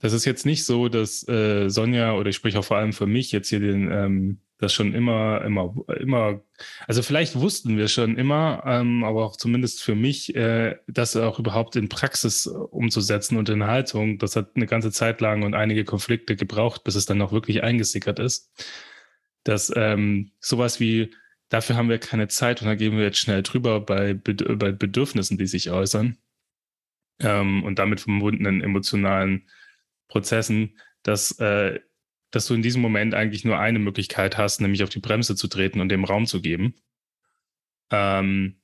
das 0.01 0.13
ist 0.15 0.25
jetzt 0.25 0.47
nicht 0.47 0.65
so, 0.65 0.89
dass 0.89 1.27
äh, 1.29 1.69
Sonja 1.69 2.15
oder 2.15 2.31
ich 2.31 2.37
spreche 2.37 2.59
auch 2.59 2.65
vor 2.65 2.79
allem 2.79 2.93
für 2.93 3.07
mich 3.07 3.33
jetzt 3.33 3.51
hier 3.51 3.61
den, 3.61 3.91
ähm, 3.93 4.41
das 4.57 4.73
schon 4.73 4.95
immer, 4.95 5.43
immer, 5.45 5.75
immer, 5.99 6.43
also 6.87 7.03
vielleicht 7.03 7.37
wussten 7.37 7.77
wir 7.77 7.89
schon 7.89 8.17
immer, 8.17 8.63
ähm, 8.67 9.05
aber 9.05 9.25
auch 9.25 9.37
zumindest 9.37 9.83
für 9.83 9.95
mich, 9.95 10.35
äh, 10.35 10.77
das 10.87 11.17
auch 11.17 11.39
überhaupt 11.39 11.77
in 11.77 11.89
Praxis 11.89 12.47
umzusetzen 12.47 13.37
und 13.37 13.49
in 13.51 13.67
Haltung, 13.67 14.19
das 14.19 14.37
hat 14.37 14.53
eine 14.55 14.67
ganze 14.67 14.91
Zeit 14.91 15.21
lang 15.21 15.43
und 15.43 15.55
einige 15.55 15.85
Konflikte 15.85 16.35
gebraucht, 16.35 16.83
bis 16.85 16.95
es 16.95 17.07
dann 17.07 17.21
auch 17.23 17.33
wirklich 17.33 17.63
eingesickert 17.63 18.19
ist. 18.19 18.51
Dass 19.45 19.73
ähm, 19.75 20.33
sowas 20.41 20.81
wie, 20.81 21.15
dafür 21.49 21.77
haben 21.77 21.89
wir 21.89 21.99
keine 21.99 22.29
Zeit 22.29 22.61
und 22.63 22.69
da 22.69 22.75
gehen 22.75 22.97
wir 22.97 23.05
jetzt 23.05 23.19
schnell 23.19 23.43
drüber 23.43 23.81
bei, 23.81 24.15
bei 24.15 24.73
Bedürfnissen, 24.73 25.39
die 25.39 25.47
sich 25.47 25.71
äußern 25.71 26.19
ähm, 27.21 27.65
und 27.65 27.79
damit 27.79 28.01
verbundenen 28.01 28.63
emotionalen 28.63 29.47
Prozessen, 30.11 30.79
dass, 31.03 31.39
äh, 31.39 31.81
dass 32.31 32.47
du 32.47 32.55
in 32.55 32.63
diesem 32.63 32.83
Moment 32.83 33.15
eigentlich 33.15 33.45
nur 33.45 33.59
eine 33.59 33.79
Möglichkeit 33.79 34.37
hast, 34.37 34.61
nämlich 34.61 34.83
auf 34.83 34.91
die 34.91 35.01
Bremse 35.01 35.35
zu 35.35 35.49
treten 35.49 35.81
und 35.81 35.89
dem 35.89 36.05
Raum 36.05 36.27
zu 36.27 36.43
geben. 36.43 36.75
Ähm, 37.91 38.61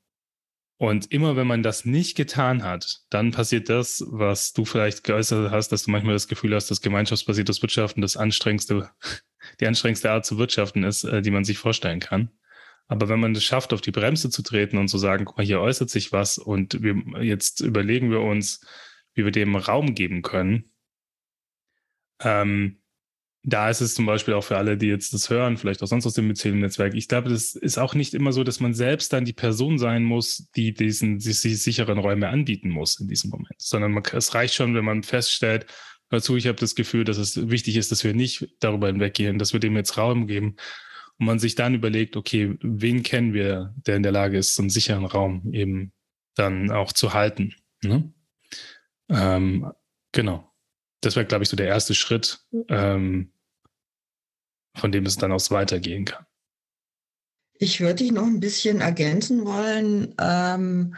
und 0.78 1.10
immer 1.10 1.36
wenn 1.36 1.46
man 1.46 1.62
das 1.62 1.86
nicht 1.86 2.16
getan 2.16 2.62
hat, 2.62 2.98
dann 3.08 3.30
passiert 3.30 3.70
das, 3.70 4.04
was 4.06 4.52
du 4.52 4.66
vielleicht 4.66 5.04
geäußert 5.04 5.50
hast, 5.50 5.72
dass 5.72 5.84
du 5.84 5.90
manchmal 5.90 6.12
das 6.12 6.28
Gefühl 6.28 6.54
hast, 6.54 6.70
dass 6.70 6.82
gemeinschaftsbasiertes 6.82 7.62
Wirtschaften 7.62 8.02
das 8.02 8.18
anstrengendste, 8.18 8.90
die 9.60 9.66
anstrengendste 9.66 10.10
Art 10.10 10.26
zu 10.26 10.36
wirtschaften 10.36 10.84
ist, 10.84 11.04
äh, 11.04 11.22
die 11.22 11.30
man 11.30 11.44
sich 11.44 11.56
vorstellen 11.56 12.00
kann. 12.00 12.30
Aber 12.88 13.08
wenn 13.08 13.18
man 13.18 13.34
es 13.34 13.42
schafft, 13.42 13.72
auf 13.72 13.80
die 13.80 13.90
Bremse 13.90 14.30
zu 14.30 14.42
treten 14.42 14.78
und 14.78 14.88
zu 14.88 14.98
sagen, 14.98 15.24
guck 15.24 15.38
mal, 15.38 15.46
hier 15.46 15.60
äußert 15.60 15.90
sich 15.90 16.12
was 16.12 16.38
und 16.38 16.82
wir, 16.82 16.94
jetzt 17.22 17.60
überlegen 17.60 18.10
wir 18.10 18.20
uns, 18.20 18.64
wie 19.14 19.24
wir 19.24 19.32
dem 19.32 19.56
Raum 19.56 19.94
geben 19.94 20.22
können, 20.22 20.70
ähm, 22.20 22.80
da 23.48 23.70
ist 23.70 23.80
es 23.80 23.94
zum 23.94 24.06
Beispiel 24.06 24.34
auch 24.34 24.42
für 24.42 24.56
alle, 24.56 24.76
die 24.76 24.88
jetzt 24.88 25.14
das 25.14 25.30
hören, 25.30 25.56
vielleicht 25.56 25.80
auch 25.80 25.86
sonst 25.86 26.04
aus 26.04 26.14
dem 26.14 26.26
Beziehungsnetzwerk. 26.26 26.94
Ich 26.94 27.06
glaube, 27.06 27.30
das 27.30 27.54
ist 27.54 27.78
auch 27.78 27.94
nicht 27.94 28.12
immer 28.12 28.32
so, 28.32 28.42
dass 28.42 28.58
man 28.58 28.74
selbst 28.74 29.12
dann 29.12 29.24
die 29.24 29.32
Person 29.32 29.78
sein 29.78 30.02
muss, 30.02 30.48
die 30.56 30.74
diesen 30.74 31.18
die, 31.18 31.28
die 31.28 31.54
sicheren 31.54 31.98
Räume 31.98 32.28
anbieten 32.28 32.70
muss 32.70 32.98
in 32.98 33.06
diesem 33.06 33.30
Moment, 33.30 33.54
sondern 33.58 33.92
man, 33.92 34.02
es 34.12 34.34
reicht 34.34 34.54
schon, 34.54 34.74
wenn 34.74 34.84
man 34.84 35.04
feststellt, 35.04 35.66
dazu, 36.08 36.36
ich 36.36 36.48
habe 36.48 36.58
das 36.58 36.74
Gefühl, 36.74 37.04
dass 37.04 37.18
es 37.18 37.48
wichtig 37.48 37.76
ist, 37.76 37.92
dass 37.92 38.02
wir 38.02 38.14
nicht 38.14 38.48
darüber 38.58 38.88
hinweggehen, 38.88 39.38
dass 39.38 39.52
wir 39.52 39.60
dem 39.60 39.76
jetzt 39.76 39.96
Raum 39.96 40.26
geben 40.26 40.56
und 41.18 41.26
man 41.26 41.38
sich 41.38 41.54
dann 41.54 41.74
überlegt, 41.74 42.16
okay, 42.16 42.56
wen 42.60 43.04
kennen 43.04 43.32
wir, 43.32 43.74
der 43.76 43.96
in 43.96 44.02
der 44.02 44.12
Lage 44.12 44.38
ist, 44.38 44.56
so 44.56 44.62
einen 44.62 44.70
sicheren 44.70 45.04
Raum 45.04 45.52
eben 45.52 45.92
dann 46.34 46.72
auch 46.72 46.92
zu 46.92 47.14
halten. 47.14 47.54
Ne? 47.82 48.12
Ähm, 49.08 49.70
genau 50.10 50.52
das 51.06 51.16
wäre, 51.16 51.26
glaube 51.26 51.44
ich, 51.44 51.48
so 51.48 51.56
der 51.56 51.68
erste 51.68 51.94
Schritt, 51.94 52.40
ähm, 52.68 53.30
von 54.74 54.92
dem 54.92 55.06
es 55.06 55.16
dann 55.16 55.32
aus 55.32 55.50
weitergehen 55.50 56.04
kann. 56.04 56.26
Ich 57.58 57.80
würde 57.80 57.94
dich 57.94 58.12
noch 58.12 58.26
ein 58.26 58.40
bisschen 58.40 58.80
ergänzen 58.80 59.46
wollen. 59.46 60.14
Ähm, 60.20 60.94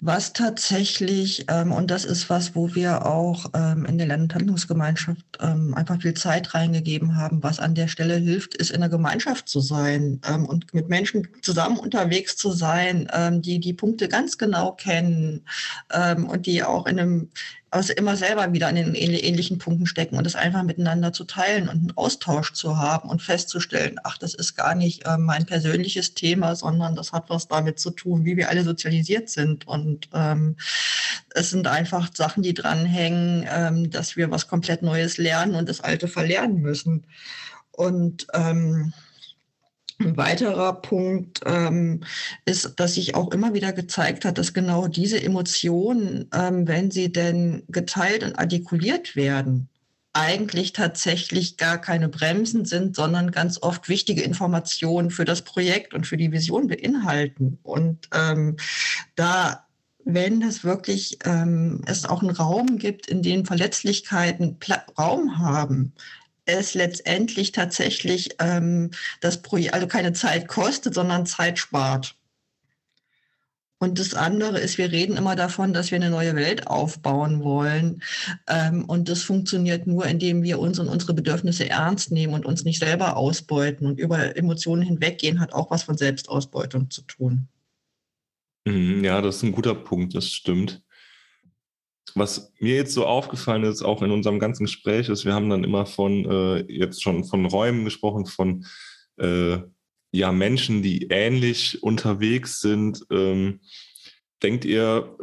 was 0.00 0.34
tatsächlich, 0.34 1.46
ähm, 1.48 1.72
und 1.72 1.90
das 1.90 2.04
ist 2.04 2.28
was, 2.28 2.54
wo 2.54 2.74
wir 2.74 3.06
auch 3.06 3.46
ähm, 3.54 3.86
in 3.86 3.96
der 3.96 4.06
Landhandlungsgemeinschaft 4.06 5.24
ähm, 5.40 5.74
einfach 5.74 6.02
viel 6.02 6.12
Zeit 6.12 6.52
reingegeben 6.52 7.16
haben, 7.16 7.42
was 7.42 7.60
an 7.60 7.74
der 7.74 7.88
Stelle 7.88 8.16
hilft, 8.16 8.54
ist 8.54 8.70
in 8.70 8.80
der 8.80 8.90
Gemeinschaft 8.90 9.48
zu 9.48 9.60
sein 9.60 10.20
ähm, 10.28 10.44
und 10.44 10.74
mit 10.74 10.90
Menschen 10.90 11.26
zusammen 11.40 11.78
unterwegs 11.78 12.36
zu 12.36 12.52
sein, 12.52 13.08
ähm, 13.12 13.40
die 13.40 13.58
die 13.58 13.72
Punkte 13.72 14.08
ganz 14.08 14.36
genau 14.36 14.72
kennen 14.72 15.46
ähm, 15.90 16.26
und 16.26 16.44
die 16.44 16.62
auch 16.62 16.86
in 16.86 17.00
einem 17.00 17.30
also 17.70 17.92
immer 17.92 18.16
selber 18.16 18.52
wieder 18.52 18.68
an 18.68 18.76
den 18.76 18.94
ähnlichen 18.94 19.58
Punkten 19.58 19.86
stecken 19.86 20.16
und 20.16 20.24
das 20.24 20.36
einfach 20.36 20.62
miteinander 20.62 21.12
zu 21.12 21.24
teilen 21.24 21.64
und 21.68 21.76
einen 21.76 21.96
Austausch 21.96 22.52
zu 22.52 22.78
haben 22.78 23.08
und 23.10 23.22
festzustellen, 23.22 23.96
ach, 24.04 24.18
das 24.18 24.34
ist 24.34 24.54
gar 24.54 24.74
nicht 24.74 25.04
äh, 25.04 25.18
mein 25.18 25.46
persönliches 25.46 26.14
Thema, 26.14 26.54
sondern 26.54 26.94
das 26.94 27.12
hat 27.12 27.28
was 27.28 27.48
damit 27.48 27.80
zu 27.80 27.90
tun, 27.90 28.24
wie 28.24 28.36
wir 28.36 28.50
alle 28.50 28.62
sozialisiert 28.62 29.30
sind. 29.30 29.66
Und 29.66 30.08
ähm, 30.14 30.56
es 31.34 31.50
sind 31.50 31.66
einfach 31.66 32.08
Sachen, 32.14 32.42
die 32.42 32.54
dranhängen, 32.54 33.46
ähm, 33.50 33.90
dass 33.90 34.16
wir 34.16 34.30
was 34.30 34.46
komplett 34.46 34.82
Neues 34.82 35.18
lernen 35.18 35.56
und 35.56 35.68
das 35.68 35.80
Alte 35.80 36.06
verlernen 36.06 36.60
müssen. 36.60 37.04
Und 37.72 38.28
ähm, 38.32 38.92
ein 39.98 40.16
weiterer 40.16 40.74
Punkt 40.74 41.40
ähm, 41.46 42.02
ist, 42.44 42.74
dass 42.76 42.94
sich 42.94 43.14
auch 43.14 43.32
immer 43.32 43.54
wieder 43.54 43.72
gezeigt 43.72 44.24
hat, 44.24 44.38
dass 44.38 44.52
genau 44.52 44.88
diese 44.88 45.22
Emotionen, 45.22 46.28
ähm, 46.34 46.68
wenn 46.68 46.90
sie 46.90 47.10
denn 47.10 47.62
geteilt 47.68 48.22
und 48.22 48.38
artikuliert 48.38 49.16
werden, 49.16 49.68
eigentlich 50.12 50.72
tatsächlich 50.72 51.58
gar 51.58 51.78
keine 51.78 52.08
Bremsen 52.08 52.64
sind, 52.64 52.96
sondern 52.96 53.32
ganz 53.32 53.62
oft 53.62 53.88
wichtige 53.88 54.22
Informationen 54.22 55.10
für 55.10 55.26
das 55.26 55.42
Projekt 55.42 55.92
und 55.92 56.06
für 56.06 56.16
die 56.16 56.32
Vision 56.32 56.68
beinhalten. 56.68 57.58
Und 57.62 58.08
ähm, 58.14 58.56
da 59.14 59.66
wenn 60.08 60.40
es 60.40 60.62
wirklich 60.62 61.18
ähm, 61.24 61.82
es 61.86 62.06
auch 62.06 62.22
einen 62.22 62.30
Raum 62.30 62.78
gibt, 62.78 63.08
in 63.08 63.22
dem 63.22 63.44
Verletzlichkeiten 63.44 64.56
Pla 64.60 64.84
Raum 64.96 65.38
haben, 65.38 65.92
es 66.46 66.74
letztendlich 66.74 67.52
tatsächlich 67.52 68.30
ähm, 68.38 68.90
das 69.20 69.42
Projekt, 69.42 69.74
also 69.74 69.86
keine 69.86 70.12
Zeit 70.12 70.48
kostet, 70.48 70.94
sondern 70.94 71.26
Zeit 71.26 71.58
spart. 71.58 72.16
Und 73.78 73.98
das 73.98 74.14
andere 74.14 74.58
ist, 74.58 74.78
wir 74.78 74.90
reden 74.90 75.18
immer 75.18 75.36
davon, 75.36 75.74
dass 75.74 75.90
wir 75.90 75.96
eine 75.96 76.08
neue 76.08 76.34
Welt 76.34 76.66
aufbauen 76.66 77.44
wollen. 77.44 78.02
Ähm, 78.48 78.86
und 78.86 79.10
das 79.10 79.22
funktioniert 79.22 79.86
nur, 79.86 80.06
indem 80.06 80.42
wir 80.42 80.58
uns 80.60 80.78
und 80.78 80.88
unsere 80.88 81.12
Bedürfnisse 81.12 81.68
ernst 81.68 82.10
nehmen 82.10 82.32
und 82.32 82.46
uns 82.46 82.64
nicht 82.64 82.78
selber 82.78 83.18
ausbeuten. 83.18 83.86
Und 83.86 83.98
über 84.00 84.34
Emotionen 84.34 84.80
hinweggehen 84.80 85.40
hat 85.40 85.52
auch 85.52 85.70
was 85.70 85.82
von 85.82 85.98
Selbstausbeutung 85.98 86.90
zu 86.90 87.02
tun. 87.02 87.48
Mhm, 88.64 89.04
ja, 89.04 89.20
das 89.20 89.36
ist 89.36 89.42
ein 89.42 89.52
guter 89.52 89.74
Punkt, 89.74 90.14
das 90.14 90.30
stimmt 90.30 90.82
was 92.14 92.52
mir 92.60 92.76
jetzt 92.76 92.94
so 92.94 93.06
aufgefallen 93.06 93.64
ist, 93.64 93.82
auch 93.82 94.02
in 94.02 94.10
unserem 94.10 94.38
ganzen 94.38 94.64
Gespräch, 94.64 95.08
ist, 95.08 95.24
wir 95.24 95.34
haben 95.34 95.50
dann 95.50 95.64
immer 95.64 95.86
von, 95.86 96.24
äh, 96.24 96.72
jetzt 96.72 97.02
schon 97.02 97.24
von 97.24 97.46
Räumen 97.46 97.84
gesprochen, 97.84 98.26
von 98.26 98.64
äh, 99.18 99.58
ja, 100.12 100.32
Menschen, 100.32 100.82
die 100.82 101.08
ähnlich 101.10 101.82
unterwegs 101.82 102.60
sind. 102.60 103.04
Ähm, 103.10 103.60
denkt 104.42 104.64
ihr, 104.64 105.16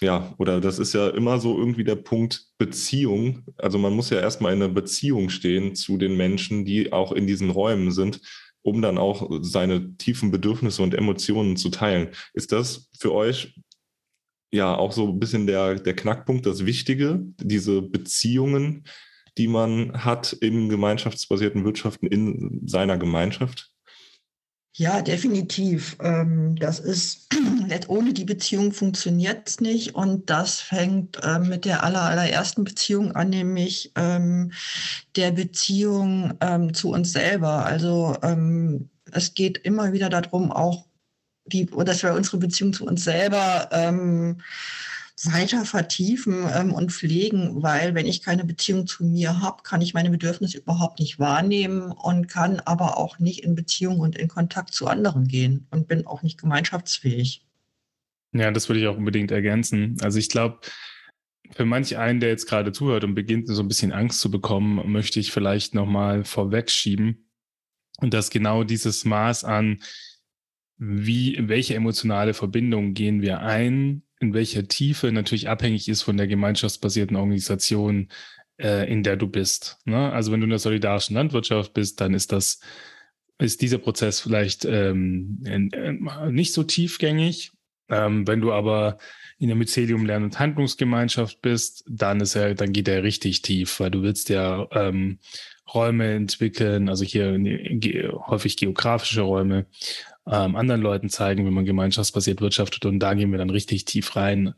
ja, 0.00 0.34
oder 0.38 0.60
das 0.60 0.78
ist 0.78 0.92
ja 0.92 1.08
immer 1.08 1.40
so 1.40 1.58
irgendwie 1.58 1.84
der 1.84 1.96
Punkt 1.96 2.46
Beziehung. 2.58 3.44
Also 3.56 3.78
man 3.78 3.92
muss 3.92 4.10
ja 4.10 4.20
erstmal 4.20 4.52
in 4.52 4.62
einer 4.62 4.72
Beziehung 4.72 5.28
stehen 5.28 5.74
zu 5.74 5.98
den 5.98 6.16
Menschen, 6.16 6.64
die 6.64 6.92
auch 6.92 7.12
in 7.12 7.26
diesen 7.26 7.50
Räumen 7.50 7.90
sind, 7.90 8.20
um 8.62 8.80
dann 8.82 8.98
auch 8.98 9.28
seine 9.42 9.96
tiefen 9.96 10.30
Bedürfnisse 10.30 10.82
und 10.82 10.94
Emotionen 10.94 11.56
zu 11.56 11.70
teilen. 11.70 12.10
Ist 12.32 12.52
das 12.52 12.90
für 12.98 13.12
euch 13.12 13.54
ja 14.52 14.76
auch 14.76 14.92
so 14.92 15.08
ein 15.08 15.20
bisschen 15.20 15.46
der, 15.46 15.76
der 15.76 15.94
Knackpunkt, 15.94 16.46
das 16.46 16.66
Wichtige, 16.66 17.20
diese 17.38 17.82
Beziehungen, 17.82 18.84
die 19.38 19.48
man 19.48 20.04
hat 20.04 20.36
im 20.40 20.68
gemeinschaftsbasierten 20.68 21.64
Wirtschaften 21.64 22.06
in 22.06 22.62
seiner 22.66 22.98
Gemeinschaft? 22.98 23.70
Ja, 24.76 25.02
definitiv. 25.02 25.96
Ähm, 26.00 26.56
das 26.56 26.78
ist, 26.78 27.28
ohne 27.88 28.12
die 28.12 28.24
Beziehung 28.24 28.72
funktioniert 28.72 29.48
es 29.48 29.60
nicht. 29.60 29.94
Und 29.94 30.30
das 30.30 30.60
fängt 30.60 31.18
ähm, 31.22 31.48
mit 31.48 31.64
der 31.64 31.82
aller, 31.82 32.02
allerersten 32.02 32.64
Beziehung 32.64 33.12
an, 33.12 33.30
nämlich 33.30 33.92
ähm, 33.96 34.52
der 35.16 35.32
Beziehung 35.32 36.34
zu 36.72 36.90
uns 36.90 37.12
selber. 37.12 37.66
Also 37.66 38.16
es 39.12 39.34
geht 39.34 39.58
immer 39.58 39.92
wieder 39.92 40.08
darum, 40.08 40.52
auch 40.52 40.86
die, 41.52 41.66
dass 41.66 42.02
wir 42.02 42.14
unsere 42.14 42.38
Beziehung 42.38 42.72
zu 42.72 42.86
uns 42.86 43.04
selber 43.04 43.68
ähm, 43.72 44.38
weiter 45.24 45.64
vertiefen 45.64 46.46
ähm, 46.54 46.72
und 46.72 46.92
pflegen, 46.92 47.62
weil 47.62 47.94
wenn 47.94 48.06
ich 48.06 48.22
keine 48.22 48.44
Beziehung 48.44 48.86
zu 48.86 49.04
mir 49.04 49.40
habe, 49.40 49.62
kann 49.62 49.82
ich 49.82 49.92
meine 49.92 50.10
Bedürfnisse 50.10 50.58
überhaupt 50.58 50.98
nicht 50.98 51.18
wahrnehmen 51.18 51.92
und 51.92 52.28
kann 52.28 52.60
aber 52.60 52.96
auch 52.96 53.18
nicht 53.18 53.44
in 53.44 53.54
Beziehung 53.54 54.00
und 54.00 54.16
in 54.16 54.28
Kontakt 54.28 54.74
zu 54.74 54.86
anderen 54.86 55.28
gehen 55.28 55.66
und 55.70 55.88
bin 55.88 56.06
auch 56.06 56.22
nicht 56.22 56.40
gemeinschaftsfähig. 56.40 57.44
Ja, 58.32 58.50
das 58.50 58.68
würde 58.68 58.80
ich 58.80 58.86
auch 58.86 58.96
unbedingt 58.96 59.30
ergänzen. 59.30 59.96
Also 60.00 60.18
ich 60.18 60.28
glaube, 60.28 60.60
für 61.52 61.64
manch 61.64 61.96
einen, 61.96 62.20
der 62.20 62.30
jetzt 62.30 62.46
gerade 62.46 62.72
zuhört 62.72 63.04
und 63.04 63.14
beginnt 63.14 63.48
so 63.48 63.60
ein 63.60 63.68
bisschen 63.68 63.92
Angst 63.92 64.20
zu 64.20 64.30
bekommen, 64.30 64.90
möchte 64.90 65.20
ich 65.20 65.32
vielleicht 65.32 65.74
nochmal 65.74 66.24
vorwegschieben, 66.24 67.26
dass 68.00 68.30
genau 68.30 68.64
dieses 68.64 69.04
Maß 69.04 69.44
an 69.44 69.80
wie, 70.82 71.36
welche 71.42 71.74
emotionale 71.74 72.32
Verbindung 72.32 72.94
gehen 72.94 73.20
wir 73.20 73.40
ein, 73.40 74.02
in 74.18 74.32
welcher 74.32 74.66
Tiefe 74.66 75.12
natürlich 75.12 75.48
abhängig 75.48 75.88
ist 75.88 76.02
von 76.02 76.16
der 76.16 76.26
gemeinschaftsbasierten 76.26 77.16
Organisation, 77.16 78.08
äh, 78.58 78.90
in 78.90 79.02
der 79.02 79.16
du 79.16 79.28
bist. 79.28 79.78
Ne? 79.84 80.10
Also 80.10 80.32
wenn 80.32 80.40
du 80.40 80.44
in 80.44 80.50
der 80.50 80.58
solidarischen 80.58 81.16
Landwirtschaft 81.16 81.74
bist, 81.74 82.00
dann 82.00 82.14
ist 82.14 82.32
das, 82.32 82.60
ist 83.38 83.60
dieser 83.60 83.76
Prozess 83.76 84.20
vielleicht 84.20 84.64
ähm, 84.64 85.42
in, 85.44 85.68
in, 85.70 86.08
nicht 86.34 86.54
so 86.54 86.62
tiefgängig. 86.62 87.52
Ähm, 87.90 88.26
wenn 88.26 88.40
du 88.40 88.52
aber 88.52 88.96
in 89.38 89.48
der 89.48 89.56
Mycelium 89.56 90.06
Lern- 90.06 90.24
und 90.24 90.38
Handlungsgemeinschaft 90.38 91.42
bist, 91.42 91.84
dann 91.88 92.20
ist 92.20 92.36
er, 92.36 92.54
dann 92.54 92.72
geht 92.72 92.88
er 92.88 93.02
richtig 93.02 93.42
tief, 93.42 93.80
weil 93.80 93.90
du 93.90 94.02
willst 94.02 94.30
ja 94.30 94.66
ähm, 94.72 95.18
Räume 95.74 96.12
entwickeln, 96.12 96.88
also 96.88 97.04
hier 97.04 97.38
ge 97.38 98.10
häufig 98.26 98.56
geografische 98.56 99.22
Räume, 99.22 99.66
ähm, 100.30 100.56
anderen 100.56 100.80
Leuten 100.80 101.08
zeigen, 101.08 101.46
wie 101.46 101.50
man 101.50 101.64
gemeinschaftsbasiert 101.64 102.40
wirtschaftet 102.40 102.86
und 102.86 103.00
da 103.00 103.14
gehen 103.14 103.30
wir 103.30 103.38
dann 103.38 103.50
richtig 103.50 103.84
tief 103.84 104.16
rein. 104.16 104.54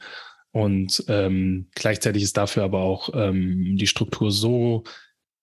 Und 0.51 1.05
ähm, 1.09 1.69
gleichzeitig 1.75 2.23
ist 2.23 2.37
dafür 2.37 2.65
aber 2.65 2.81
auch 2.81 3.09
ähm, 3.15 3.77
die 3.79 3.87
Struktur 3.87 4.31
so, 4.31 4.85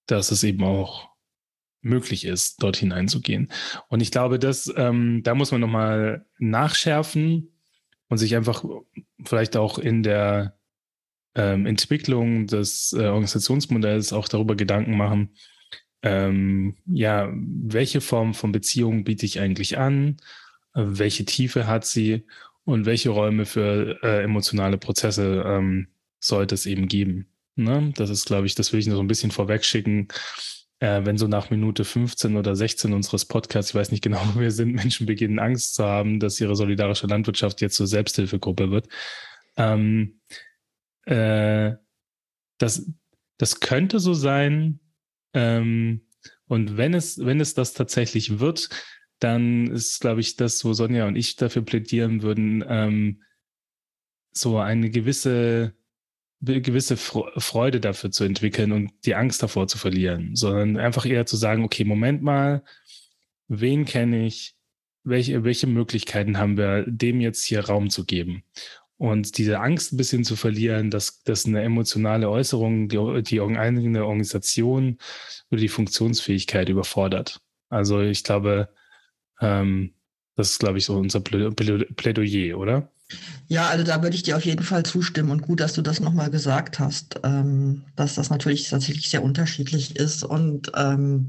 dass 0.05 0.29
es 0.31 0.43
eben 0.43 0.63
auch 0.63 1.09
möglich 1.81 2.25
ist, 2.25 2.62
dort 2.62 2.77
hineinzugehen. 2.77 3.51
Und 3.88 4.01
ich 4.01 4.12
glaube, 4.12 4.38
dass 4.38 4.71
ähm, 4.75 5.21
da 5.24 5.33
muss 5.33 5.51
man 5.51 5.62
nochmal 5.62 6.25
nachschärfen 6.38 7.53
und 8.09 8.17
sich 8.17 8.36
einfach 8.36 8.63
vielleicht 9.24 9.57
auch 9.57 9.79
in 9.79 10.03
der 10.03 10.59
ähm, 11.36 11.65
Entwicklung 11.65 12.48
des 12.48 12.93
äh, 12.93 13.05
Organisationsmodells 13.05 14.13
auch 14.13 14.27
darüber 14.27 14.55
Gedanken 14.55 14.98
machen, 14.98 15.36
ähm, 16.01 16.75
ja, 16.85 17.29
welche 17.33 18.01
Form 18.01 18.33
von 18.33 18.51
Beziehung 18.51 19.03
biete 19.03 19.25
ich 19.25 19.39
eigentlich 19.39 19.77
an, 19.77 20.17
welche 20.73 21.25
Tiefe 21.25 21.67
hat 21.67 21.85
sie 21.85 22.25
und 22.63 22.85
welche 22.85 23.09
Räume 23.09 23.45
für 23.45 24.01
äh, 24.03 24.23
emotionale 24.23 24.77
Prozesse 24.77 25.43
ähm, 25.45 25.87
sollte 26.19 26.55
es 26.55 26.65
eben 26.65 26.87
geben. 26.87 27.27
Ne? 27.55 27.91
Das 27.95 28.09
ist, 28.09 28.25
glaube 28.25 28.47
ich, 28.47 28.55
das 28.55 28.71
will 28.71 28.79
ich 28.79 28.87
nur 28.87 28.95
so 28.95 29.03
ein 29.03 29.07
bisschen 29.07 29.31
vorwegschicken. 29.31 30.07
Äh, 30.79 31.01
wenn 31.03 31.17
so 31.17 31.27
nach 31.27 31.49
Minute 31.49 31.83
15 31.83 32.37
oder 32.37 32.55
16 32.55 32.93
unseres 32.93 33.25
Podcasts, 33.25 33.71
ich 33.71 33.75
weiß 33.75 33.91
nicht 33.91 34.03
genau, 34.03 34.21
wo 34.33 34.39
wir 34.39 34.51
sind, 34.51 34.73
Menschen 34.73 35.05
beginnen 35.05 35.39
Angst 35.39 35.75
zu 35.75 35.83
haben, 35.83 36.19
dass 36.19 36.39
ihre 36.39 36.55
solidarische 36.55 37.07
Landwirtschaft 37.07 37.59
jetzt 37.61 37.75
zur 37.75 37.87
Selbsthilfegruppe 37.87 38.71
wird. 38.71 38.87
Ähm, 39.57 40.21
äh, 41.05 41.73
das, 42.59 42.89
das 43.37 43.59
könnte 43.59 43.99
so 43.99 44.13
sein, 44.13 44.79
ähm, 45.33 46.01
und 46.48 46.77
wenn 46.77 46.93
es, 46.93 47.24
wenn 47.24 47.39
es 47.39 47.53
das 47.53 47.74
tatsächlich 47.74 48.39
wird, 48.39 48.69
dann 49.19 49.67
ist, 49.67 50.00
glaube 50.00 50.21
ich, 50.21 50.36
das, 50.36 50.63
wo 50.65 50.74
Sonja 50.74 51.07
und 51.07 51.15
ich 51.15 51.36
dafür 51.36 51.62
plädieren 51.62 52.21
würden, 52.21 52.63
ähm, 52.67 53.21
so 54.31 54.57
eine 54.57 54.89
gewisse, 54.89 55.75
gewisse 56.41 56.95
Freude 56.98 57.79
dafür 57.79 58.12
zu 58.12 58.24
entwickeln 58.24 58.71
und 58.71 58.91
die 59.05 59.15
Angst 59.15 59.43
davor 59.43 59.67
zu 59.67 59.77
verlieren, 59.77 60.36
sondern 60.36 60.77
einfach 60.77 61.05
eher 61.05 61.25
zu 61.25 61.36
sagen, 61.36 61.63
okay, 61.63 61.83
Moment 61.83 62.21
mal, 62.21 62.63
wen 63.48 63.86
kenne 63.86 64.25
ich? 64.25 64.55
Welche, 65.03 65.43
welche 65.43 65.67
Möglichkeiten 65.67 66.38
haben 66.38 66.57
wir, 66.57 66.86
dem 66.88 67.21
jetzt 67.21 67.43
hier 67.43 67.65
Raum 67.65 67.89
zu 67.89 68.05
geben? 68.05 68.43
Und 68.99 69.37
diese 69.37 69.61
Angst 69.61 69.93
ein 69.93 69.97
bisschen 69.97 70.25
zu 70.25 70.35
verlieren, 70.35 70.91
dass, 70.91 71.23
dass 71.23 71.45
eine 71.45 71.63
emotionale 71.63 72.29
Äußerung 72.29 72.89
die, 72.89 73.23
die 73.23 73.39
eigene 73.39 74.05
Organisation 74.05 74.97
oder 75.49 75.61
die 75.61 75.69
Funktionsfähigkeit 75.69 76.67
überfordert. 76.67 77.39
Also 77.69 78.01
ich 78.01 78.25
glaube, 78.25 78.67
ähm, 79.39 79.93
das 80.35 80.51
ist, 80.51 80.59
glaube 80.59 80.79
ich, 80.79 80.85
so 80.85 80.97
unser 80.97 81.21
Plädoyer, 81.21 82.57
oder? 82.57 82.91
Ja, 83.47 83.69
also 83.69 83.85
da 83.85 84.03
würde 84.03 84.17
ich 84.17 84.23
dir 84.23 84.35
auf 84.35 84.45
jeden 84.45 84.63
Fall 84.63 84.83
zustimmen 84.83 85.31
und 85.31 85.43
gut, 85.43 85.61
dass 85.61 85.73
du 85.73 85.81
das 85.81 86.01
nochmal 86.01 86.29
gesagt 86.29 86.79
hast, 86.79 87.21
ähm, 87.23 87.85
dass 87.95 88.15
das 88.15 88.29
natürlich 88.29 88.69
tatsächlich 88.69 89.09
sehr 89.09 89.23
unterschiedlich 89.23 89.95
ist 89.95 90.25
und 90.25 90.73
ähm, 90.75 91.27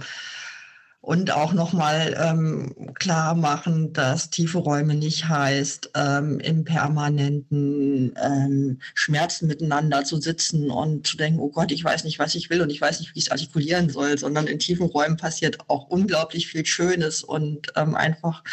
und 1.03 1.31
auch 1.31 1.55
nochmal 1.55 2.15
ähm, 2.21 2.75
klar 2.95 3.35
machen, 3.35 3.95
dass 3.95 4.29
tiefe 4.29 4.59
Räume 4.59 4.95
nicht 4.95 5.29
heißt, 5.29 5.93
ähm, 5.95 6.41
im 6.41 6.65
permanenten 6.65 8.15
ähm, 8.23 8.79
Schmerzen 8.95 9.47
miteinander 9.47 10.05
zu 10.05 10.21
sitzen 10.21 10.71
und 10.71 11.07
zu 11.07 11.17
denken, 11.17 11.41
oh 11.41 11.49
Gott, 11.49 11.73
ich 11.73 11.83
weiß 11.83 12.05
nicht, 12.05 12.19
was 12.19 12.35
ich 12.35 12.51
will 12.51 12.61
und 12.61 12.69
ich 12.69 12.83
weiß 12.83 13.01
nicht, 13.01 13.15
wie 13.15 13.19
ich 13.19 13.27
es 13.27 13.31
artikulieren 13.31 13.89
soll, 13.89 14.19
sondern 14.19 14.47
in 14.47 14.59
tiefen 14.59 14.87
Räumen 14.87 15.17
passiert 15.17 15.59
auch 15.69 15.89
unglaublich 15.89 16.49
viel 16.49 16.67
Schönes 16.67 17.25
und 17.25 17.73
ähm, 17.77 17.95
einfach 17.95 18.45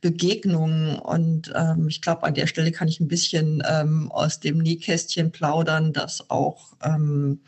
Begegnungen. 0.00 0.98
Und 0.98 1.52
ähm, 1.54 1.88
ich 1.88 2.00
glaube, 2.00 2.22
an 2.22 2.34
der 2.34 2.46
Stelle 2.46 2.72
kann 2.72 2.88
ich 2.88 3.00
ein 3.00 3.08
bisschen 3.08 3.62
ähm, 3.68 4.10
aus 4.10 4.40
dem 4.40 4.56
Nähkästchen 4.58 5.32
plaudern, 5.32 5.92
dass 5.92 6.30
auch 6.30 6.72
ähm, 6.82 7.40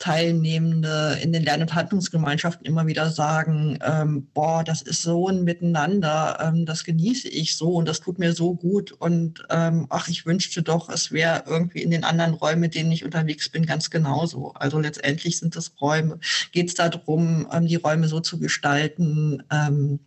Teilnehmende 0.00 1.18
in 1.22 1.32
den 1.32 1.44
Lern- 1.44 1.62
und 1.62 1.74
Handlungsgemeinschaften 1.74 2.66
immer 2.66 2.88
wieder 2.88 3.10
sagen, 3.10 3.78
ähm, 3.84 4.28
boah, 4.34 4.64
das 4.64 4.82
ist 4.82 5.02
so 5.02 5.28
ein 5.28 5.44
Miteinander, 5.44 6.38
ähm, 6.40 6.66
das 6.66 6.84
genieße 6.84 7.28
ich 7.28 7.56
so 7.56 7.74
und 7.74 7.86
das 7.86 8.00
tut 8.00 8.18
mir 8.18 8.32
so 8.32 8.54
gut 8.54 8.92
und 8.92 9.44
ähm, 9.50 9.86
ach, 9.90 10.08
ich 10.08 10.26
wünschte 10.26 10.62
doch, 10.62 10.88
es 10.88 11.12
wäre 11.12 11.44
irgendwie 11.46 11.82
in 11.82 11.90
den 11.90 12.04
anderen 12.04 12.34
Räumen, 12.34 12.60
mit 12.60 12.74
denen 12.74 12.92
ich 12.92 13.04
unterwegs 13.04 13.48
bin, 13.48 13.66
ganz 13.66 13.90
genauso. 13.90 14.52
Also 14.54 14.78
letztendlich 14.78 15.38
sind 15.38 15.56
es 15.56 15.74
Räume, 15.80 16.18
geht 16.52 16.68
es 16.68 16.74
darum, 16.74 17.46
ähm, 17.52 17.66
die 17.66 17.76
Räume 17.76 18.08
so 18.08 18.20
zu 18.20 18.38
gestalten, 18.38 19.42
ähm, 19.50 20.00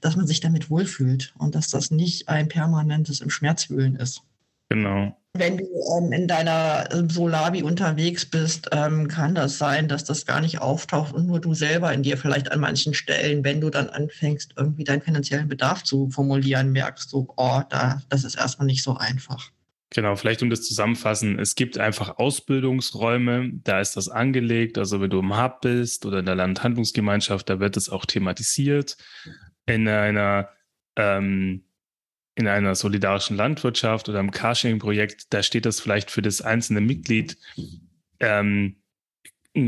dass 0.00 0.16
man 0.16 0.26
sich 0.26 0.40
damit 0.40 0.70
wohlfühlt 0.70 1.34
und 1.38 1.54
dass 1.54 1.68
das 1.68 1.90
nicht 1.90 2.28
ein 2.28 2.48
permanentes 2.48 3.20
im 3.20 3.30
Schmerzwühlen 3.30 3.96
ist. 3.96 4.22
Genau. 4.68 5.16
Wenn 5.34 5.56
du 5.56 5.64
ähm, 5.96 6.12
in 6.12 6.28
deiner 6.28 6.88
ähm, 6.92 7.08
Solavi 7.08 7.62
unterwegs 7.62 8.26
bist, 8.26 8.68
ähm, 8.70 9.08
kann 9.08 9.34
das 9.34 9.56
sein, 9.56 9.88
dass 9.88 10.04
das 10.04 10.26
gar 10.26 10.42
nicht 10.42 10.60
auftaucht 10.60 11.14
und 11.14 11.26
nur 11.26 11.40
du 11.40 11.54
selber 11.54 11.90
in 11.92 12.02
dir 12.02 12.18
vielleicht 12.18 12.52
an 12.52 12.60
manchen 12.60 12.92
Stellen, 12.92 13.42
wenn 13.42 13.62
du 13.62 13.70
dann 13.70 13.88
anfängst, 13.88 14.52
irgendwie 14.58 14.84
deinen 14.84 15.00
finanziellen 15.00 15.48
Bedarf 15.48 15.84
zu 15.84 16.10
formulieren, 16.10 16.72
merkst 16.72 17.10
du, 17.12 17.32
oh, 17.38 17.62
da, 17.70 18.02
das 18.10 18.24
ist 18.24 18.34
erstmal 18.34 18.66
nicht 18.66 18.82
so 18.82 18.98
einfach. 18.98 19.50
Genau, 19.88 20.16
vielleicht 20.16 20.42
um 20.42 20.50
das 20.50 20.62
zusammenfassen, 20.62 21.38
es 21.38 21.54
gibt 21.54 21.78
einfach 21.78 22.18
Ausbildungsräume, 22.18 23.52
da 23.64 23.80
ist 23.80 23.96
das 23.96 24.10
angelegt, 24.10 24.76
also 24.76 25.00
wenn 25.00 25.10
du 25.10 25.18
im 25.18 25.36
Hub 25.36 25.62
bist 25.62 26.04
oder 26.04 26.18
in 26.18 26.26
der 26.26 26.34
Landhandlungsgemeinschaft, 26.34 27.48
da 27.48 27.58
wird 27.58 27.78
es 27.78 27.88
auch 27.88 28.04
thematisiert. 28.04 28.98
In 29.64 29.88
einer 29.88 30.48
ähm, 30.96 31.64
in 32.34 32.46
einer 32.46 32.74
solidarischen 32.74 33.36
Landwirtschaft 33.36 34.08
oder 34.08 34.20
im 34.20 34.30
Carsharing-Projekt, 34.30 35.32
da 35.32 35.42
steht 35.42 35.66
das 35.66 35.80
vielleicht 35.80 36.10
für 36.10 36.22
das 36.22 36.40
einzelne 36.40 36.80
Mitglied, 36.80 37.36
ähm, 38.20 38.76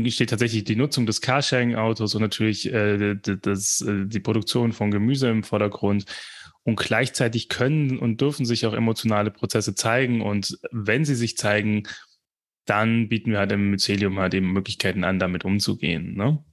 steht 0.07 0.31
tatsächlich 0.31 0.63
die 0.63 0.75
Nutzung 0.75 1.05
des 1.05 1.21
Carsharing-Autos 1.21 2.15
und 2.15 2.21
natürlich 2.21 2.71
äh, 2.73 3.15
das, 3.15 3.81
äh, 3.81 4.05
die 4.07 4.19
Produktion 4.19 4.73
von 4.73 4.89
Gemüse 4.89 5.29
im 5.29 5.43
Vordergrund. 5.43 6.05
Und 6.63 6.77
gleichzeitig 6.77 7.47
können 7.47 7.99
und 7.99 8.21
dürfen 8.21 8.43
sich 8.43 8.65
auch 8.65 8.73
emotionale 8.73 9.29
Prozesse 9.29 9.75
zeigen. 9.75 10.23
Und 10.23 10.57
wenn 10.71 11.05
sie 11.05 11.13
sich 11.13 11.37
zeigen, 11.37 11.83
dann 12.65 13.07
bieten 13.07 13.31
wir 13.31 13.37
halt 13.37 13.51
im 13.51 13.69
Mycelium 13.69 14.17
halt 14.17 14.33
eben 14.33 14.51
Möglichkeiten 14.51 15.03
an, 15.03 15.19
damit 15.19 15.45
umzugehen. 15.45 16.15
Ne? 16.15 16.43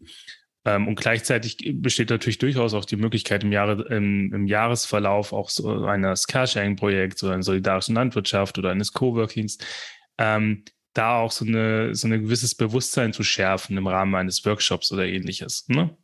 Ähm, 0.65 0.87
und 0.87 0.95
gleichzeitig 0.95 1.59
besteht 1.75 2.11
natürlich 2.11 2.39
durchaus 2.39 2.75
auch 2.75 2.85
die 2.85 2.97
Möglichkeit, 2.97 3.43
im, 3.43 3.53
Jahre, 3.53 3.83
im, 3.95 4.33
im 4.33 4.47
Jahresverlauf 4.47 5.33
auch 5.33 5.51
so 5.51 5.85
eines 5.85 6.27
Carsharing-Projekts 6.27 7.25
oder 7.25 7.35
einer 7.35 7.43
solidarischen 7.43 7.95
Landwirtschaft 7.97 8.59
oder 8.59 8.71
eines 8.71 8.93
Coworkings, 8.93 9.59
ähm, 10.19 10.65
da 10.95 11.19
auch 11.19 11.33
so, 11.33 11.45
eine, 11.45 11.95
so 11.95 12.07
ein 12.07 12.23
gewisses 12.23 12.55
Bewusstsein 12.55 13.13
zu 13.13 13.23
schärfen 13.23 13.77
im 13.77 13.87
Rahmen 13.87 14.15
eines 14.15 14.45
Workshops 14.45 14.93
oder 14.93 15.07
ähnliches. 15.07 15.67
Ne? 15.69 15.97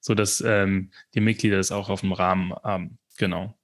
So 0.00 0.14
dass 0.14 0.40
ähm, 0.40 0.90
die 1.14 1.20
Mitglieder 1.20 1.58
das 1.58 1.72
auch 1.72 1.88
auf 1.88 2.00
dem 2.00 2.12
Rahmen 2.12 2.52
haben. 2.64 2.98
Genau. 3.18 3.54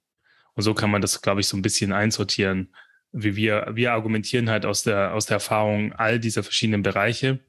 Und 0.53 0.63
so 0.63 0.73
kann 0.73 0.91
man 0.91 1.01
das, 1.01 1.21
glaube 1.21 1.41
ich, 1.41 1.47
so 1.47 1.57
ein 1.57 1.61
bisschen 1.61 1.91
einsortieren, 1.91 2.73
wie 3.11 3.35
wir, 3.35 3.71
wir 3.73 3.93
argumentieren 3.93 4.49
halt 4.49 4.65
aus 4.65 4.83
der, 4.83 5.13
aus 5.13 5.25
der 5.25 5.35
Erfahrung 5.35 5.93
all 5.93 6.19
dieser 6.19 6.43
verschiedenen 6.43 6.83
Bereiche 6.83 7.39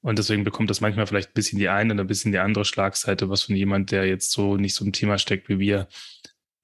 und 0.00 0.18
deswegen 0.18 0.44
bekommt 0.44 0.70
das 0.70 0.80
manchmal 0.80 1.06
vielleicht 1.06 1.30
ein 1.30 1.34
bisschen 1.34 1.58
die 1.58 1.68
eine 1.68 1.92
oder 1.94 2.04
ein 2.04 2.08
bisschen 2.08 2.32
die 2.32 2.38
andere 2.38 2.64
Schlagseite, 2.64 3.28
was 3.28 3.42
von 3.42 3.56
jemand, 3.56 3.90
der 3.90 4.06
jetzt 4.06 4.30
so 4.30 4.56
nicht 4.56 4.74
so 4.74 4.84
im 4.84 4.92
Thema 4.92 5.18
steckt 5.18 5.48
wie 5.48 5.58
wir, 5.58 5.88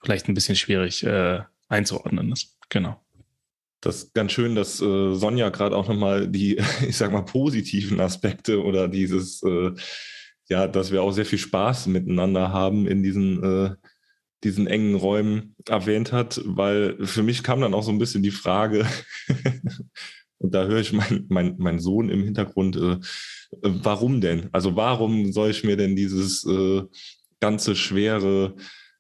vielleicht 0.01 0.29
ein 0.29 0.35
bisschen 0.35 0.57
schwierig 0.57 1.05
äh, 1.05 1.41
einzuordnen 1.69 2.33
ist. 2.33 2.57
Genau. 2.69 3.01
Das 3.81 3.97
ist 3.97 4.15
ganz 4.15 4.33
schön, 4.33 4.55
dass 4.55 4.81
äh, 4.81 5.15
Sonja 5.15 5.51
gerade 5.51 5.77
auch 5.77 5.89
nochmal 5.89 6.29
die, 6.29 6.59
ich 6.89 6.97
sag 6.97 7.13
mal, 7.13 7.25
positiven 7.25 8.01
Aspekte 8.01 8.63
oder 8.63 8.89
dieses, 8.89 9.43
äh, 9.43 9.73
ja, 10.49 10.69
dass 10.69 10.93
wir 10.93 11.03
auch 11.03 11.13
sehr 11.13 11.27
viel 11.27 11.39
Spaß 11.39 11.87
miteinander 11.87 12.53
haben 12.53 12.87
in 12.87 13.03
diesen, 13.03 13.43
äh, 13.43 13.75
diesen 14.45 14.67
engen 14.67 14.95
Räumen 14.95 15.57
erwähnt 15.67 16.13
hat, 16.13 16.41
weil 16.45 17.05
für 17.05 17.23
mich 17.23 17.43
kam 17.43 17.61
dann 17.61 17.75
auch 17.75 17.83
so 17.83 17.91
ein 17.91 17.99
bisschen 17.99 18.23
die 18.23 18.31
Frage, 18.31 18.87
Und 20.45 20.55
da 20.55 20.67
höre 20.67 20.81
ich 20.81 20.93
meinen 20.93 21.25
mein, 21.31 21.55
mein 21.57 21.79
Sohn 21.79 22.11
im 22.11 22.23
Hintergrund, 22.23 22.77
äh, 22.77 22.93
äh, 22.93 22.99
warum 23.63 24.21
denn? 24.21 24.51
Also 24.53 24.77
warum 24.77 25.33
soll 25.33 25.49
ich 25.49 25.65
mir 25.65 25.79
denn 25.79 25.97
dieses 25.97 26.45
äh, 26.45 26.83
ganze 27.41 27.75
schwere, 27.75 28.55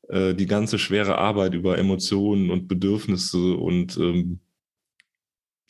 äh, 0.08 0.34
die 0.34 0.46
ganze 0.46 0.78
schwere 0.78 1.18
Arbeit 1.18 1.52
über 1.52 1.76
Emotionen 1.76 2.48
und 2.48 2.66
Bedürfnisse 2.66 3.56
und 3.56 3.98
ähm, 3.98 4.40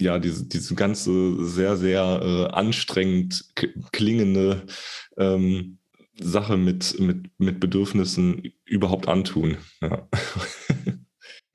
ja, 0.00 0.20
diese, 0.20 0.46
diese 0.46 0.76
ganze 0.76 1.44
sehr, 1.44 1.76
sehr 1.76 2.20
äh, 2.22 2.54
anstrengend 2.54 3.52
klingende 3.90 4.66
ähm, 5.16 5.78
Sache 6.20 6.56
mit, 6.56 7.00
mit, 7.00 7.30
mit 7.38 7.58
Bedürfnissen 7.58 8.52
überhaupt 8.64 9.08
antun. 9.08 9.56
Ja. 9.82 10.08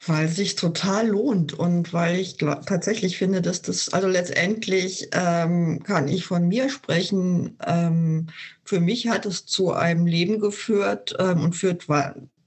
Weil 0.06 0.30
sich 0.30 0.56
total 0.56 1.08
lohnt 1.08 1.54
und 1.54 1.92
weil 1.92 2.20
ich 2.20 2.38
glaub, 2.38 2.66
tatsächlich 2.66 3.18
finde, 3.18 3.42
dass 3.42 3.62
das, 3.62 3.90
also 3.90 4.08
letztendlich 4.08 5.10
ähm, 5.12 5.84
kann 5.84 6.08
ich 6.08 6.24
von 6.24 6.48
mir 6.48 6.70
sprechen. 6.70 7.58
Ähm, 7.66 8.28
für 8.64 8.80
mich 8.80 9.10
hat 9.10 9.26
es 9.26 9.46
zu 9.46 9.74
einem 9.74 10.08
Leben 10.08 10.40
geführt 10.40 11.16
ähm, 11.20 11.42
und 11.42 11.56
führt, 11.56 11.88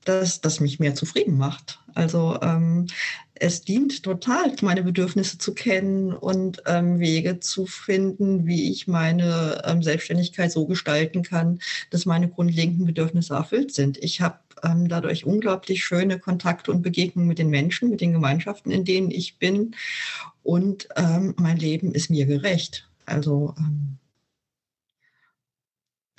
das, 0.05 0.41
das 0.41 0.61
mich 0.61 0.81
mehr 0.81 0.95
zufrieden 0.95 1.37
macht. 1.37 1.79
Also 1.95 2.39
ähm, 2.43 2.87
es 3.35 3.63
dient 3.63 4.03
total, 4.03 4.55
meine 4.63 4.83
Bedürfnisse 4.83 5.39
zu 5.39 5.53
kennen 5.53 6.13
und 6.13 6.63
ähm, 6.67 7.01
Wege 7.01 7.41
zu 7.41 7.67
finden, 7.67 8.47
wie 8.47 8.71
ich 8.71 8.87
meine 8.87 9.63
ähm, 9.65 9.83
Selbstständigkeit 9.83 10.53
so 10.53 10.67
gestalten 10.67 11.23
kann, 11.23 11.59
dass 11.91 12.07
meine 12.07 12.29
grundlegenden 12.29 12.87
Bedürfnisse 12.87 13.35
erfüllt 13.35 13.75
sind. 13.75 13.99
Ich 13.99 14.21
habe 14.21 14.39
ähm, 14.63 14.89
dadurch 14.89 15.25
unglaublich 15.25 15.85
schöne 15.85 16.19
Kontakte 16.19 16.71
und 16.71 16.83
Begegnungen 16.83 17.29
mit 17.29 17.39
den 17.39 17.51
Menschen, 17.51 17.91
mit 17.91 18.01
den 18.01 18.13
Gemeinschaften, 18.13 18.71
in 18.71 18.85
denen 18.85 19.11
ich 19.11 19.39
bin. 19.39 19.75
Und 20.43 20.89
ähm, 20.97 21.35
mein 21.39 21.57
Leben 21.57 21.93
ist 21.93 22.11
mir 22.11 22.27
gerecht. 22.27 22.89
Also 23.07 23.55
ähm, 23.59 23.99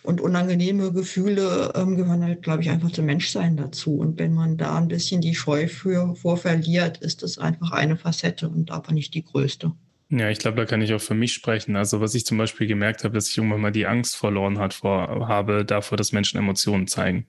und 0.04 0.20
unangenehme 0.20 0.92
Gefühle 0.92 1.72
ähm, 1.76 1.96
gehören 1.96 2.24
halt, 2.24 2.44
glaube 2.44 2.62
ich, 2.62 2.70
einfach 2.70 2.92
zum 2.92 3.06
Menschsein 3.06 3.56
dazu. 3.56 3.98
Und 3.98 4.20
wenn 4.20 4.34
man 4.34 4.58
da 4.58 4.78
ein 4.78 4.90
bisschen 4.90 5.22
die 5.22 5.34
Scheu 5.34 5.68
für, 5.68 6.14
vor 6.16 6.38
verliert, 6.38 6.98
ist 6.98 7.24
das 7.24 7.38
einfach 7.38 7.72
eine 7.72 7.96
Facette 7.96 8.50
und 8.50 8.70
aber 8.70 8.92
nicht 8.92 9.14
die 9.14 9.24
größte. 9.24 9.72
Ja, 10.10 10.30
ich 10.30 10.40
glaube, 10.40 10.58
da 10.58 10.66
kann 10.66 10.82
ich 10.82 10.94
auch 10.94 11.02
für 11.02 11.16
mich 11.16 11.34
sprechen. 11.34 11.76
Also 11.76 12.02
was 12.02 12.14
ich 12.14 12.26
zum 12.26 12.38
Beispiel 12.38 12.68
gemerkt 12.68 13.04
habe, 13.04 13.16
dass 13.16 13.30
ich 13.30 13.38
irgendwann 13.38 13.62
mal 13.62 13.72
die 13.72 13.88
Angst 13.88 14.18
verloren 14.18 14.60
hat 14.60 14.74
vor, 14.74 15.28
habe 15.28 15.66
davor, 15.66 15.98
dass 15.98 16.12
Menschen 16.12 16.38
Emotionen 16.38 16.88
zeigen. 16.88 17.26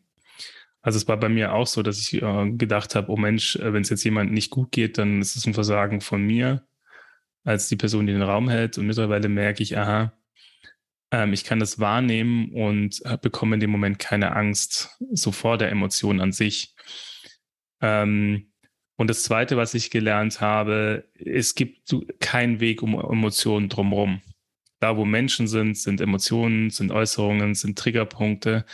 Also 0.84 0.98
es 0.98 1.08
war 1.08 1.16
bei 1.16 1.30
mir 1.30 1.54
auch 1.54 1.66
so, 1.66 1.82
dass 1.82 1.98
ich 1.98 2.20
äh, 2.22 2.50
gedacht 2.50 2.94
habe, 2.94 3.10
oh 3.10 3.16
Mensch, 3.16 3.56
äh, 3.56 3.72
wenn 3.72 3.80
es 3.80 3.88
jetzt 3.88 4.04
jemand 4.04 4.32
nicht 4.32 4.50
gut 4.50 4.70
geht, 4.70 4.98
dann 4.98 5.22
ist 5.22 5.34
es 5.34 5.46
ein 5.46 5.54
Versagen 5.54 6.02
von 6.02 6.22
mir 6.22 6.66
als 7.42 7.68
die 7.68 7.76
Person, 7.76 8.06
die 8.06 8.12
den 8.12 8.20
Raum 8.20 8.50
hält. 8.50 8.76
Und 8.76 8.86
mittlerweile 8.86 9.30
merke 9.30 9.62
ich, 9.62 9.78
aha, 9.78 10.12
ähm, 11.10 11.32
ich 11.32 11.44
kann 11.44 11.58
das 11.58 11.78
wahrnehmen 11.78 12.52
und 12.52 13.00
äh, 13.06 13.16
bekomme 13.16 13.54
in 13.54 13.60
dem 13.60 13.70
Moment 13.70 13.98
keine 13.98 14.36
Angst 14.36 14.90
so 15.10 15.32
vor 15.32 15.56
der 15.56 15.70
Emotion 15.70 16.20
an 16.20 16.32
sich. 16.32 16.74
Ähm, 17.80 18.52
und 18.96 19.08
das 19.08 19.22
Zweite, 19.22 19.56
was 19.56 19.72
ich 19.72 19.90
gelernt 19.90 20.42
habe, 20.42 21.08
es 21.14 21.54
gibt 21.54 21.96
keinen 22.20 22.60
Weg 22.60 22.82
um 22.82 22.94
Emotionen 22.94 23.70
drumherum. 23.70 24.20
Da, 24.80 24.98
wo 24.98 25.06
Menschen 25.06 25.48
sind, 25.48 25.78
sind 25.78 26.02
Emotionen, 26.02 26.68
sind 26.68 26.92
Äußerungen, 26.92 27.54
sind 27.54 27.78
Triggerpunkte. 27.78 28.66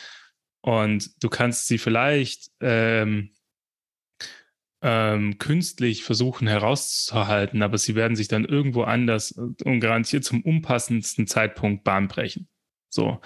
Und 0.63 1.23
du 1.23 1.29
kannst 1.29 1.67
sie 1.67 1.79
vielleicht 1.79 2.51
ähm, 2.61 3.31
ähm, 4.83 5.39
künstlich 5.39 6.05
versuchen 6.05 6.47
herauszuhalten, 6.47 7.63
aber 7.63 7.79
sie 7.79 7.95
werden 7.95 8.17
sich 8.17 8.29
dann 8.29 8.45
irgendwo 8.45 8.83
anders 8.83 9.33
und 9.33 9.81
garantiert 9.81 10.25
zum 10.25 10.43
unpassendsten 10.43 11.27
Zeitpunkt 11.27 11.85
Bahn 11.85 12.09
brechen. 12.09 12.49
So. 12.89 13.21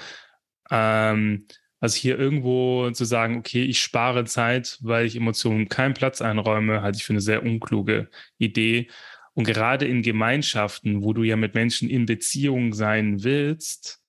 Ähm, 0.71 1.47
also 1.81 1.97
hier 1.99 2.19
irgendwo 2.19 2.91
zu 2.93 3.05
sagen, 3.05 3.37
okay, 3.37 3.63
ich 3.63 3.81
spare 3.81 4.25
Zeit, 4.25 4.79
weil 4.81 5.07
ich 5.07 5.17
Emotionen 5.17 5.69
keinen 5.69 5.95
Platz 5.95 6.23
einräume, 6.23 6.83
halte 6.83 6.97
ich 6.97 7.05
für 7.05 7.13
eine 7.13 7.21
sehr 7.21 7.43
unkluge 7.43 8.09
Idee. 8.39 8.89
Und 9.35 9.45
gerade 9.45 9.87
in 9.87 10.03
Gemeinschaften, 10.03 11.03
wo 11.03 11.13
du 11.13 11.25
ja 11.25 11.37
mit 11.37 11.55
Menschen 11.55 11.91
in 11.91 12.07
Beziehung 12.07 12.73
sein 12.73 13.23
willst, 13.23 14.04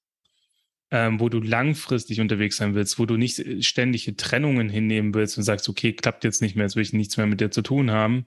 ähm, 0.92 1.20
wo 1.20 1.30
du 1.30 1.40
langfristig 1.40 2.22
unterwegs 2.22 2.58
sein 2.58 2.76
willst, 2.76 3.00
wo 3.00 3.06
du 3.06 3.18
nicht 3.18 3.40
äh, 3.40 3.62
ständige 3.62 4.16
Trennungen 4.16 4.70
hinnehmen 4.70 5.14
willst 5.14 5.38
und 5.38 5.44
sagst, 5.44 5.68
okay, 5.68 5.94
klappt 5.94 6.24
jetzt 6.24 6.42
nicht 6.42 6.56
mehr, 6.56 6.66
jetzt 6.66 6.76
will 6.76 6.84
ich 6.84 6.94
nichts 6.94 7.18
mehr 7.18 7.26
mit 7.26 7.42
dir 7.42 7.52
zu 7.52 7.62
tun 7.62 7.92
haben, 7.92 8.26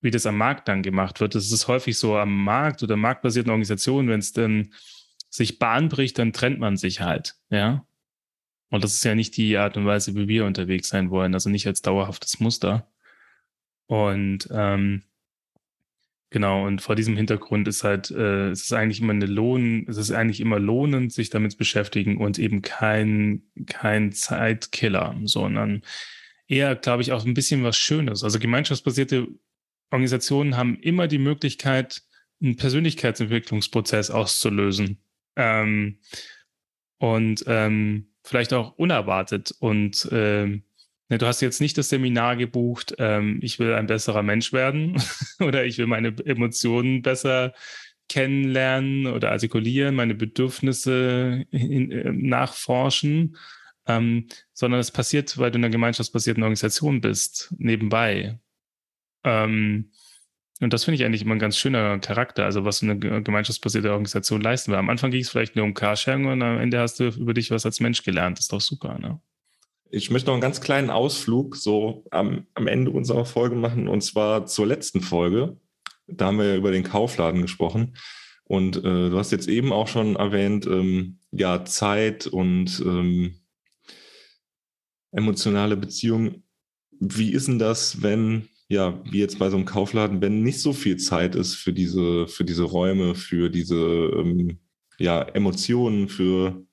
wie 0.00 0.10
das 0.10 0.26
am 0.26 0.36
Markt 0.36 0.68
dann 0.68 0.82
gemacht 0.82 1.20
wird. 1.20 1.34
Das 1.34 1.50
ist 1.50 1.68
häufig 1.68 1.98
so 1.98 2.16
am 2.16 2.44
Markt 2.44 2.82
oder 2.82 2.96
marktbasierten 2.96 3.50
Organisationen, 3.50 4.08
wenn 4.08 4.20
es 4.20 4.32
dann 4.32 4.72
sich 5.30 5.58
Bahn 5.58 5.88
bricht, 5.88 6.18
dann 6.18 6.32
trennt 6.32 6.58
man 6.58 6.76
sich 6.76 7.00
halt, 7.00 7.36
ja. 7.50 7.86
Und 8.70 8.82
das 8.82 8.94
ist 8.94 9.04
ja 9.04 9.14
nicht 9.14 9.36
die 9.36 9.56
Art 9.56 9.76
und 9.76 9.86
Weise, 9.86 10.14
wie 10.16 10.26
wir 10.26 10.46
unterwegs 10.46 10.88
sein 10.88 11.10
wollen, 11.10 11.34
also 11.34 11.48
nicht 11.48 11.66
als 11.66 11.82
dauerhaftes 11.82 12.40
Muster. 12.40 12.88
Und 13.86 14.48
ähm, 14.50 15.04
Genau, 16.34 16.66
und 16.66 16.82
vor 16.82 16.96
diesem 16.96 17.16
Hintergrund 17.16 17.68
ist 17.68 17.84
halt, 17.84 18.10
äh, 18.10 18.48
es 18.48 18.62
ist 18.62 18.72
eigentlich 18.72 19.00
immer 19.00 19.12
eine 19.12 19.26
Lohn, 19.26 19.86
es 19.88 19.96
ist 19.98 20.10
eigentlich 20.10 20.40
immer 20.40 20.58
lohnend, 20.58 21.12
sich 21.12 21.30
damit 21.30 21.52
zu 21.52 21.58
beschäftigen 21.58 22.16
und 22.16 22.40
eben 22.40 22.60
kein, 22.60 23.44
kein 23.66 24.10
Zeitkiller, 24.10 25.14
sondern 25.22 25.82
eher, 26.48 26.74
glaube 26.74 27.02
ich, 27.02 27.12
auch 27.12 27.24
ein 27.24 27.34
bisschen 27.34 27.62
was 27.62 27.76
Schönes. 27.76 28.24
Also 28.24 28.40
gemeinschaftsbasierte 28.40 29.28
Organisationen 29.92 30.56
haben 30.56 30.76
immer 30.80 31.06
die 31.06 31.18
Möglichkeit, 31.18 32.02
einen 32.42 32.56
Persönlichkeitsentwicklungsprozess 32.56 34.10
auszulösen. 34.10 35.04
Ähm, 35.36 36.00
und 36.98 37.44
ähm, 37.46 38.08
vielleicht 38.24 38.52
auch 38.54 38.76
unerwartet 38.76 39.54
und 39.60 40.08
ähm, 40.10 40.64
Ne, 41.10 41.18
du 41.18 41.26
hast 41.26 41.42
jetzt 41.42 41.60
nicht 41.60 41.76
das 41.76 41.90
Seminar 41.90 42.36
gebucht, 42.36 42.94
ähm, 42.98 43.38
ich 43.42 43.58
will 43.58 43.74
ein 43.74 43.86
besserer 43.86 44.22
Mensch 44.22 44.52
werden 44.52 45.00
oder 45.40 45.64
ich 45.64 45.76
will 45.78 45.86
meine 45.86 46.14
Emotionen 46.24 47.02
besser 47.02 47.52
kennenlernen 48.08 49.06
oder 49.06 49.30
artikulieren, 49.32 49.94
meine 49.94 50.14
Bedürfnisse 50.14 51.44
in, 51.50 51.90
äh, 51.90 52.12
nachforschen, 52.12 53.36
ähm, 53.86 54.28
sondern 54.52 54.80
es 54.80 54.90
passiert, 54.90 55.36
weil 55.38 55.50
du 55.50 55.58
in 55.58 55.64
einer 55.64 55.72
gemeinschaftsbasierten 55.72 56.42
Organisation 56.42 57.00
bist, 57.00 57.54
nebenbei. 57.58 58.38
Ähm, 59.24 59.90
und 60.60 60.72
das 60.72 60.84
finde 60.84 60.96
ich 60.96 61.04
eigentlich 61.04 61.22
immer 61.22 61.34
ein 61.34 61.40
ganz 61.40 61.58
schöner 61.58 61.98
Charakter, 61.98 62.44
also 62.44 62.64
was 62.64 62.82
eine 62.82 62.98
gemeinschaftsbasierte 62.98 63.90
Organisation 63.90 64.40
leisten 64.40 64.70
will. 64.70 64.78
Am 64.78 64.88
Anfang 64.88 65.10
ging 65.10 65.20
es 65.20 65.30
vielleicht 65.30 65.56
nur 65.56 65.64
um 65.64 65.74
Carsharing 65.74 66.26
und 66.26 66.42
am 66.42 66.60
Ende 66.60 66.78
hast 66.80 67.00
du 67.00 67.08
über 67.08 67.34
dich 67.34 67.50
was 67.50 67.66
als 67.66 67.80
Mensch 67.80 68.02
gelernt. 68.02 68.38
Das 68.38 68.44
ist 68.46 68.52
doch 68.52 68.60
super, 68.60 68.98
ne? 68.98 69.20
Ich 69.94 70.10
möchte 70.10 70.26
noch 70.26 70.34
einen 70.34 70.42
ganz 70.42 70.60
kleinen 70.60 70.90
Ausflug 70.90 71.54
so 71.54 72.04
am, 72.10 72.48
am 72.54 72.66
Ende 72.66 72.90
unserer 72.90 73.24
Folge 73.24 73.54
machen 73.54 73.86
und 73.86 74.02
zwar 74.02 74.44
zur 74.44 74.66
letzten 74.66 75.00
Folge. 75.00 75.56
Da 76.08 76.26
haben 76.26 76.38
wir 76.38 76.56
über 76.56 76.72
den 76.72 76.82
Kaufladen 76.82 77.42
gesprochen. 77.42 77.96
Und 78.42 78.76
äh, 78.78 78.80
du 79.10 79.16
hast 79.16 79.30
jetzt 79.30 79.48
eben 79.48 79.72
auch 79.72 79.86
schon 79.86 80.16
erwähnt, 80.16 80.66
ähm, 80.66 81.20
ja, 81.30 81.64
Zeit 81.64 82.26
und 82.26 82.82
ähm, 82.84 83.36
emotionale 85.12 85.76
Beziehungen. 85.76 86.42
Wie 86.98 87.30
ist 87.30 87.46
denn 87.46 87.60
das, 87.60 88.02
wenn, 88.02 88.48
ja, 88.68 89.00
wie 89.04 89.20
jetzt 89.20 89.38
bei 89.38 89.48
so 89.48 89.56
einem 89.56 89.64
Kaufladen, 89.64 90.20
wenn 90.20 90.42
nicht 90.42 90.60
so 90.60 90.72
viel 90.72 90.96
Zeit 90.96 91.36
ist 91.36 91.54
für 91.54 91.72
diese, 91.72 92.26
für 92.26 92.44
diese 92.44 92.64
Räume, 92.64 93.14
für 93.14 93.48
diese 93.48 93.76
ähm, 93.76 94.58
ja, 94.98 95.22
Emotionen, 95.22 96.08
für 96.08 96.66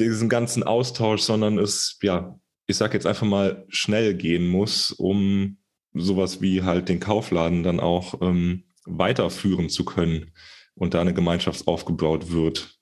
diesen 0.00 0.28
ganzen 0.28 0.62
Austausch, 0.62 1.22
sondern 1.22 1.58
es, 1.58 1.98
ja, 2.02 2.38
ich 2.66 2.76
sag 2.76 2.94
jetzt 2.94 3.06
einfach 3.06 3.26
mal, 3.26 3.64
schnell 3.68 4.14
gehen 4.14 4.46
muss, 4.46 4.92
um 4.92 5.58
sowas 5.92 6.40
wie 6.40 6.62
halt 6.62 6.88
den 6.88 7.00
Kaufladen 7.00 7.62
dann 7.62 7.80
auch 7.80 8.20
ähm, 8.22 8.64
weiterführen 8.84 9.68
zu 9.68 9.84
können 9.84 10.32
und 10.74 10.94
da 10.94 11.00
eine 11.00 11.14
Gemeinschaft 11.14 11.66
aufgebaut 11.66 12.32
wird. 12.32 12.78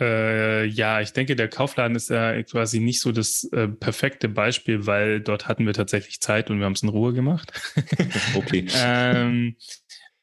Äh, 0.00 0.64
ja, 0.66 1.00
ich 1.00 1.12
denke, 1.12 1.36
der 1.36 1.48
Kaufladen 1.48 1.96
ist 1.96 2.10
ja 2.10 2.42
quasi 2.42 2.80
nicht 2.80 3.00
so 3.00 3.12
das 3.12 3.44
äh, 3.52 3.68
perfekte 3.68 4.28
Beispiel, 4.28 4.86
weil 4.86 5.20
dort 5.20 5.46
hatten 5.46 5.66
wir 5.66 5.72
tatsächlich 5.72 6.20
Zeit 6.20 6.50
und 6.50 6.58
wir 6.58 6.66
haben 6.66 6.72
es 6.72 6.82
in 6.82 6.88
Ruhe 6.88 7.12
gemacht. 7.12 7.52
okay. 8.34 8.66
ähm, 8.76 9.56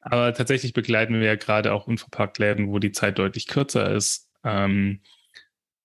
aber 0.01 0.33
tatsächlich 0.33 0.73
begleiten 0.73 1.13
wir 1.13 1.25
ja 1.25 1.35
gerade 1.35 1.71
auch 1.71 1.87
unverpackt 1.87 2.37
Läden, 2.39 2.67
wo 2.67 2.79
die 2.79 2.91
Zeit 2.91 3.17
deutlich 3.17 3.47
kürzer 3.47 3.93
ist. 3.93 4.29
Ähm, 4.43 5.01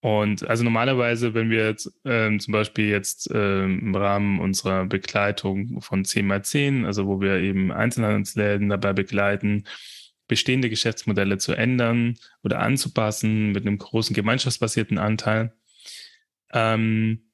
und 0.07 0.49
also 0.49 0.63
normalerweise, 0.63 1.35
wenn 1.35 1.51
wir 1.51 1.67
jetzt 1.67 1.93
ähm, 2.05 2.39
zum 2.39 2.53
Beispiel 2.53 2.89
jetzt 2.89 3.29
ähm, 3.35 3.81
im 3.81 3.97
Rahmen 3.97 4.39
unserer 4.39 4.87
Begleitung 4.87 5.81
von 5.81 6.05
10x10, 6.05 6.87
also 6.87 7.09
wo 7.09 7.21
wir 7.21 7.39
eben 7.39 7.73
Einzelhandelsläden 7.73 8.69
dabei 8.69 8.93
begleiten, 8.93 9.65
bestehende 10.29 10.71
Geschäftsmodelle 10.71 11.39
zu 11.39 11.55
ändern 11.55 12.15
oder 12.45 12.61
anzupassen 12.61 13.51
mit 13.51 13.67
einem 13.67 13.79
großen 13.79 14.15
gemeinschaftsbasierten 14.15 14.99
Anteil. 14.99 15.57
Ähm, 16.53 17.33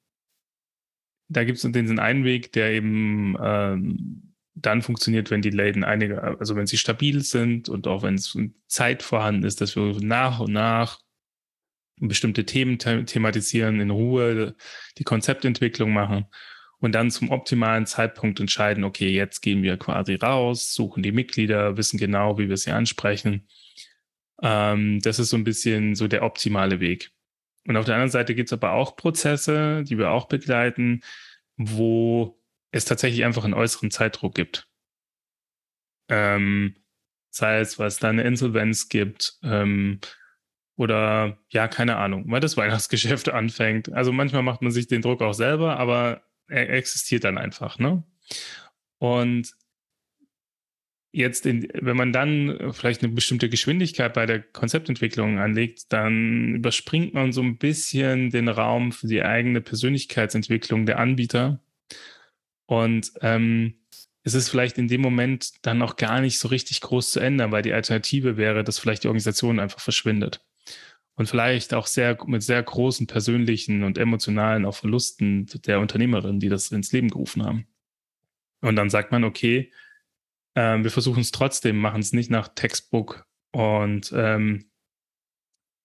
da 1.27 1.43
gibt 1.43 1.63
es 1.63 1.71
den 1.71 1.99
einen 1.99 2.23
Weg, 2.23 2.53
der 2.53 2.71
eben 2.71 3.37
ähm, 3.39 4.33
dann 4.55 4.81
funktioniert, 4.81 5.29
wenn 5.29 5.43
die 5.43 5.51
Läden 5.51 5.83
einige, 5.83 6.23
also 6.23 6.55
wenn 6.55 6.65
sie 6.65 6.77
stabil 6.77 7.21
sind 7.21 7.69
und 7.69 7.85
auch 7.85 8.01
wenn 8.01 8.15
es 8.15 8.35
Zeit 8.65 9.03
vorhanden 9.03 9.43
ist, 9.43 9.61
dass 9.61 9.75
wir 9.75 9.95
nach 10.01 10.39
und 10.39 10.53
nach 10.53 11.02
bestimmte 11.99 12.45
Themen 12.45 12.79
thematisieren, 12.79 13.79
in 13.79 13.89
Ruhe 13.89 14.55
die 14.97 15.03
Konzeptentwicklung 15.03 15.91
machen 15.91 16.25
und 16.79 16.93
dann 16.93 17.11
zum 17.11 17.31
optimalen 17.31 17.85
Zeitpunkt 17.85 18.39
entscheiden, 18.39 18.83
okay, 18.83 19.09
jetzt 19.09 19.41
gehen 19.41 19.63
wir 19.63 19.77
quasi 19.77 20.15
raus, 20.15 20.73
suchen 20.73 21.01
die 21.01 21.13
Mitglieder, 21.13 21.77
wissen 21.77 21.97
genau, 21.97 22.37
wie 22.37 22.49
wir 22.49 22.57
sie 22.57 22.71
ansprechen. 22.71 23.47
Ähm, 24.41 24.99
das 25.01 25.17
ist 25.19 25.29
so 25.29 25.37
ein 25.37 25.45
bisschen 25.45 25.95
so 25.95 26.09
der 26.09 26.23
optimale 26.23 26.81
Weg. 26.81 27.11
Und 27.65 27.77
auf 27.77 27.85
der 27.85 27.95
anderen 27.95 28.11
Seite 28.11 28.35
gibt 28.35 28.49
es 28.49 28.53
aber 28.53 28.73
auch 28.73 28.97
Prozesse, 28.97 29.83
die 29.83 29.97
wir 29.97 30.11
auch 30.11 30.27
begleiten, 30.27 31.01
wo 31.55 32.37
es 32.71 32.83
tatsächlich 32.83 33.23
einfach 33.23 33.45
einen 33.45 33.53
äußeren 33.53 33.91
Zeitdruck 33.91 34.35
gibt. 34.35 34.67
Ähm, 36.09 36.75
sei 37.29 37.59
es, 37.59 37.79
was 37.79 37.97
da 37.97 38.09
eine 38.09 38.23
Insolvenz 38.23 38.89
gibt 38.89 39.37
ähm, 39.41 40.01
oder 40.75 41.37
ja, 41.49 41.67
keine 41.67 41.97
Ahnung, 41.97 42.25
weil 42.27 42.39
das 42.39 42.57
Weihnachtsgeschäft 42.57 43.29
anfängt. 43.29 43.91
Also 43.93 44.11
manchmal 44.11 44.43
macht 44.43 44.61
man 44.61 44.71
sich 44.71 44.87
den 44.87 45.01
Druck 45.01 45.21
auch 45.21 45.33
selber, 45.33 45.77
aber 45.77 46.23
er 46.47 46.69
existiert 46.69 47.23
dann 47.23 47.37
einfach. 47.37 47.79
Ne? 47.79 48.03
Und 48.97 49.53
jetzt, 51.11 51.45
in, 51.45 51.67
wenn 51.73 51.95
man 51.95 52.11
dann 52.11 52.73
vielleicht 52.73 53.03
eine 53.03 53.13
bestimmte 53.13 53.49
Geschwindigkeit 53.49 54.13
bei 54.13 54.25
der 54.25 54.41
Konzeptentwicklung 54.41 55.39
anlegt, 55.39 55.93
dann 55.93 56.55
überspringt 56.55 57.13
man 57.13 57.31
so 57.31 57.41
ein 57.41 57.57
bisschen 57.57 58.31
den 58.31 58.49
Raum 58.49 58.91
für 58.91 59.07
die 59.07 59.21
eigene 59.21 59.61
Persönlichkeitsentwicklung 59.61 60.85
der 60.85 60.99
Anbieter. 60.99 61.61
Und 62.65 63.11
ähm, 63.21 63.75
es 64.23 64.33
ist 64.33 64.49
vielleicht 64.49 64.77
in 64.77 64.87
dem 64.87 65.01
Moment 65.01 65.65
dann 65.65 65.81
auch 65.81 65.97
gar 65.97 66.21
nicht 66.21 66.39
so 66.39 66.47
richtig 66.47 66.81
groß 66.81 67.11
zu 67.11 67.19
ändern, 67.19 67.51
weil 67.51 67.61
die 67.61 67.73
Alternative 67.73 68.37
wäre, 68.37 68.63
dass 68.63 68.79
vielleicht 68.79 69.03
die 69.03 69.07
Organisation 69.07 69.59
einfach 69.59 69.81
verschwindet. 69.81 70.41
Und 71.15 71.27
vielleicht 71.27 71.73
auch 71.73 71.85
sehr 71.85 72.17
mit 72.25 72.41
sehr 72.41 72.63
großen 72.63 73.05
persönlichen 73.05 73.83
und 73.83 73.97
emotionalen 73.97 74.65
auch 74.65 74.75
Verlusten 74.75 75.45
der 75.65 75.79
Unternehmerin, 75.79 76.39
die 76.39 76.49
das 76.49 76.71
ins 76.71 76.91
Leben 76.91 77.09
gerufen 77.09 77.43
haben. 77.43 77.67
Und 78.61 78.75
dann 78.75 78.89
sagt 78.89 79.11
man, 79.11 79.23
okay, 79.23 79.71
ähm, 80.55 80.83
wir 80.83 80.91
versuchen 80.91 81.21
es 81.21 81.31
trotzdem, 81.31 81.77
machen 81.77 82.01
es 82.01 82.13
nicht 82.13 82.31
nach 82.31 82.47
Textbook 82.47 83.27
und 83.51 84.11
ähm, 84.15 84.71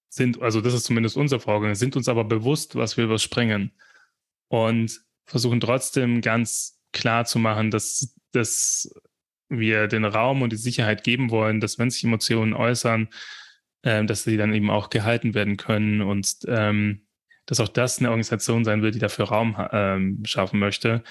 sind, 0.09 0.41
also 0.41 0.61
das 0.61 0.75
ist 0.75 0.85
zumindest 0.85 1.17
unser 1.17 1.41
Vorgang, 1.41 1.75
sind 1.75 1.97
uns 1.97 2.09
aber 2.09 2.25
bewusst, 2.25 2.75
was 2.77 2.97
wir 2.97 3.05
überspringen 3.05 3.73
und 4.49 5.03
versuchen 5.27 5.61
trotzdem 5.61 6.21
ganz 6.23 6.81
klar 6.93 7.27
zu 7.27 7.39
machen, 7.39 7.71
dass, 7.71 8.17
dass 8.33 8.91
wir 9.49 9.87
den 9.87 10.05
Raum 10.05 10.43
und 10.43 10.53
die 10.53 10.57
Sicherheit 10.57 11.05
geben 11.05 11.31
wollen, 11.31 11.61
dass 11.61 11.79
wenn 11.79 11.91
sich 11.91 12.05
Emotionen 12.05 12.55
äußern, 12.55 13.09
ähm, 13.83 14.07
dass 14.07 14.25
sie 14.25 14.37
dann 14.37 14.55
eben 14.55 14.71
auch 14.71 14.91
gehalten 14.91 15.35
werden 15.35 15.57
können 15.57 16.03
und 16.03 16.39
ähm, 16.47 17.07
dass 17.47 17.61
auch 17.61 17.69
das 17.69 17.99
eine 17.99 18.11
Organisation 18.11 18.65
sein 18.65 18.83
wird, 18.83 18.95
die 18.95 18.99
dafür 18.99 19.27
Raum 19.27 19.57
ähm, 19.73 20.23
schaffen 20.25 20.59
möchte. 20.59 21.03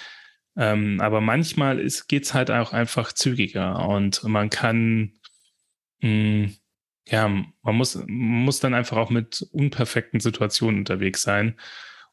Ähm, 0.56 1.00
aber 1.02 1.22
manchmal 1.22 1.78
geht 2.08 2.24
es 2.26 2.34
halt 2.34 2.52
auch 2.52 2.74
einfach 2.74 3.12
zügiger 3.14 3.88
und 3.88 4.24
man 4.24 4.50
kann, 4.50 5.14
mh, 6.02 6.10
hm, 6.10 6.56
ja, 7.10 7.28
man 7.28 7.76
muss, 7.76 7.96
man 7.96 8.08
muss 8.08 8.60
dann 8.60 8.74
einfach 8.74 8.98
auch 8.98 9.10
mit 9.10 9.48
unperfekten 9.52 10.20
Situationen 10.20 10.80
unterwegs 10.80 11.22
sein. 11.22 11.58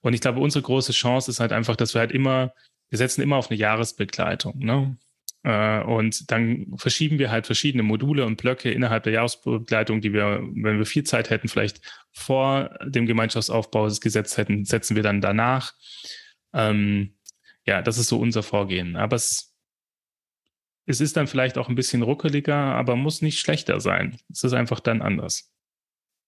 Und 0.00 0.14
ich 0.14 0.20
glaube, 0.20 0.40
unsere 0.40 0.62
große 0.62 0.92
Chance 0.92 1.30
ist 1.30 1.40
halt 1.40 1.52
einfach, 1.52 1.76
dass 1.76 1.94
wir 1.94 2.00
halt 2.00 2.12
immer, 2.12 2.54
wir 2.90 2.98
setzen 2.98 3.22
immer 3.22 3.36
auf 3.36 3.50
eine 3.50 3.58
Jahresbegleitung. 3.58 4.58
Ne? 4.58 4.96
Äh, 5.44 5.82
und 5.82 6.30
dann 6.30 6.72
verschieben 6.76 7.18
wir 7.18 7.30
halt 7.30 7.46
verschiedene 7.46 7.82
Module 7.82 8.24
und 8.24 8.36
Blöcke 8.36 8.70
innerhalb 8.70 9.04
der 9.04 9.12
Jahresbegleitung, 9.12 10.00
die 10.00 10.12
wir, 10.12 10.40
wenn 10.54 10.78
wir 10.78 10.86
viel 10.86 11.04
Zeit 11.04 11.30
hätten, 11.30 11.48
vielleicht 11.48 11.80
vor 12.10 12.70
dem 12.84 13.06
Gemeinschaftsaufbau 13.06 13.88
gesetzt 14.00 14.38
hätten, 14.38 14.64
setzen 14.64 14.96
wir 14.96 15.02
dann 15.02 15.20
danach. 15.20 15.74
Ähm, 16.54 17.14
ja, 17.66 17.82
das 17.82 17.98
ist 17.98 18.08
so 18.08 18.18
unser 18.18 18.42
Vorgehen. 18.42 18.96
Aber 18.96 19.16
es, 19.16 19.54
es 20.86 21.00
ist 21.00 21.16
dann 21.16 21.26
vielleicht 21.26 21.58
auch 21.58 21.68
ein 21.68 21.74
bisschen 21.74 22.02
ruckeliger, 22.02 22.56
aber 22.56 22.96
muss 22.96 23.22
nicht 23.22 23.38
schlechter 23.38 23.80
sein. 23.80 24.18
Es 24.30 24.44
ist 24.44 24.54
einfach 24.54 24.80
dann 24.80 25.02
anders. 25.02 25.50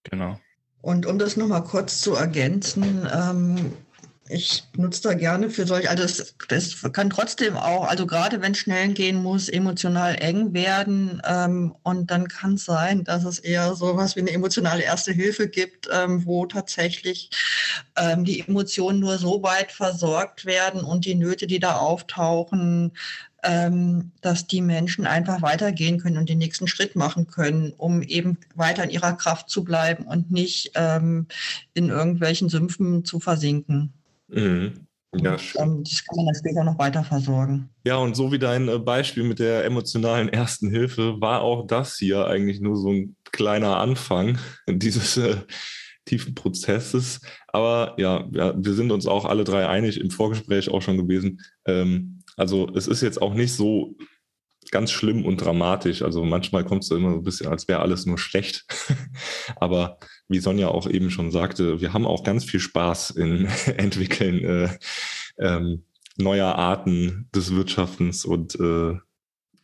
Genau. 0.03 0.39
Und 0.81 1.07
um 1.07 1.17
das 1.17 1.37
nochmal 1.37 1.63
kurz 1.63 2.01
zu 2.01 2.13
ergänzen, 2.13 3.07
ähm, 3.11 3.73
ich 4.29 4.63
nutze 4.75 5.01
da 5.03 5.13
gerne 5.13 5.49
für 5.49 5.65
solche, 5.65 5.89
also 5.89 6.03
das, 6.03 6.35
das, 6.47 6.81
kann 6.93 7.09
trotzdem 7.09 7.55
auch, 7.55 7.87
also 7.87 8.05
gerade 8.05 8.41
wenn 8.41 8.51
es 8.51 8.59
schnell 8.59 8.93
gehen 8.93 9.21
muss, 9.21 9.49
emotional 9.49 10.15
eng 10.15 10.53
werden. 10.53 11.21
Ähm, 11.25 11.75
und 11.83 12.11
dann 12.11 12.27
kann 12.27 12.55
es 12.55 12.65
sein, 12.65 13.03
dass 13.03 13.23
es 13.23 13.39
eher 13.39 13.75
so 13.75 13.95
was 13.95 14.15
wie 14.15 14.21
eine 14.21 14.31
emotionale 14.31 14.83
Erste 14.83 15.11
Hilfe 15.11 15.47
gibt, 15.47 15.87
ähm, 15.91 16.25
wo 16.25 16.45
tatsächlich 16.45 17.29
ähm, 17.95 18.25
die 18.25 18.39
Emotionen 18.41 18.99
nur 18.99 19.17
so 19.17 19.43
weit 19.43 19.71
versorgt 19.71 20.45
werden 20.45 20.81
und 20.81 21.05
die 21.05 21.15
Nöte, 21.15 21.47
die 21.47 21.59
da 21.59 21.77
auftauchen, 21.77 22.91
ähm, 23.43 24.11
dass 24.21 24.47
die 24.47 24.61
Menschen 24.61 25.05
einfach 25.05 25.41
weitergehen 25.41 25.99
können 25.99 26.17
und 26.17 26.29
den 26.29 26.39
nächsten 26.39 26.67
Schritt 26.67 26.95
machen 26.95 27.27
können, 27.27 27.73
um 27.77 28.01
eben 28.01 28.37
weiter 28.55 28.83
in 28.83 28.89
ihrer 28.89 29.13
Kraft 29.13 29.49
zu 29.49 29.63
bleiben 29.63 30.05
und 30.05 30.31
nicht 30.31 30.71
ähm, 30.75 31.27
in 31.73 31.89
irgendwelchen 31.89 32.49
Sümpfen 32.49 33.05
zu 33.05 33.19
versinken. 33.19 33.93
Mhm. 34.27 34.87
Ja, 35.15 35.37
schön. 35.37 35.61
Ähm, 35.61 35.83
das 35.83 36.03
kann 36.03 36.17
man 36.17 36.25
dann 36.25 36.35
später 36.35 36.63
noch 36.63 36.77
weiter 36.77 37.03
versorgen. 37.03 37.69
Ja, 37.85 37.97
und 37.97 38.15
so 38.15 38.31
wie 38.31 38.39
dein 38.39 38.67
äh, 38.67 38.77
Beispiel 38.77 39.23
mit 39.23 39.39
der 39.39 39.65
emotionalen 39.65 40.29
Ersten 40.29 40.69
Hilfe 40.69 41.19
war 41.21 41.41
auch 41.41 41.65
das 41.65 41.97
hier 41.97 42.27
eigentlich 42.27 42.59
nur 42.59 42.75
so 42.75 42.91
ein 42.91 43.15
kleiner 43.31 43.77
Anfang 43.77 44.37
dieses 44.69 45.17
äh, 45.17 45.37
tiefen 46.05 46.35
Prozesses. 46.35 47.21
Aber 47.47 47.95
ja, 47.97 48.27
ja, 48.31 48.53
wir 48.57 48.73
sind 48.73 48.91
uns 48.91 49.07
auch 49.07 49.25
alle 49.25 49.43
drei 49.43 49.67
einig, 49.67 49.99
im 49.99 50.11
Vorgespräch 50.11 50.69
auch 50.69 50.81
schon 50.81 50.97
gewesen. 50.97 51.41
Ähm, 51.65 52.21
also 52.35 52.69
es 52.75 52.87
ist 52.87 53.01
jetzt 53.01 53.21
auch 53.21 53.33
nicht 53.33 53.53
so 53.53 53.95
ganz 54.71 54.91
schlimm 54.91 55.25
und 55.25 55.37
dramatisch. 55.37 56.01
Also 56.01 56.23
manchmal 56.23 56.65
kommt 56.65 56.83
es 56.83 56.91
immer 56.91 57.11
so 57.11 57.17
ein 57.17 57.23
bisschen, 57.23 57.47
als 57.47 57.67
wäre 57.67 57.81
alles 57.81 58.05
nur 58.05 58.17
schlecht. 58.17 58.65
Aber 59.55 59.97
wie 60.27 60.39
Sonja 60.39 60.67
auch 60.69 60.87
eben 60.89 61.09
schon 61.09 61.31
sagte, 61.31 61.81
wir 61.81 61.93
haben 61.93 62.05
auch 62.05 62.23
ganz 62.23 62.43
viel 62.43 62.59
Spaß 62.59 63.11
in 63.11 63.45
Entwickeln 63.77 64.43
äh, 64.43 64.69
ähm, 65.39 65.83
neuer 66.17 66.55
Arten 66.55 67.29
des 67.33 67.53
Wirtschaftens 67.53 68.25
und 68.25 68.55
äh, 68.55 68.95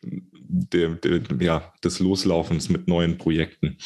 der, 0.01 0.89
der, 0.89 1.21
ja, 1.39 1.73
des 1.83 1.99
Loslaufens 1.99 2.69
mit 2.69 2.87
neuen 2.87 3.17
Projekten. 3.17 3.77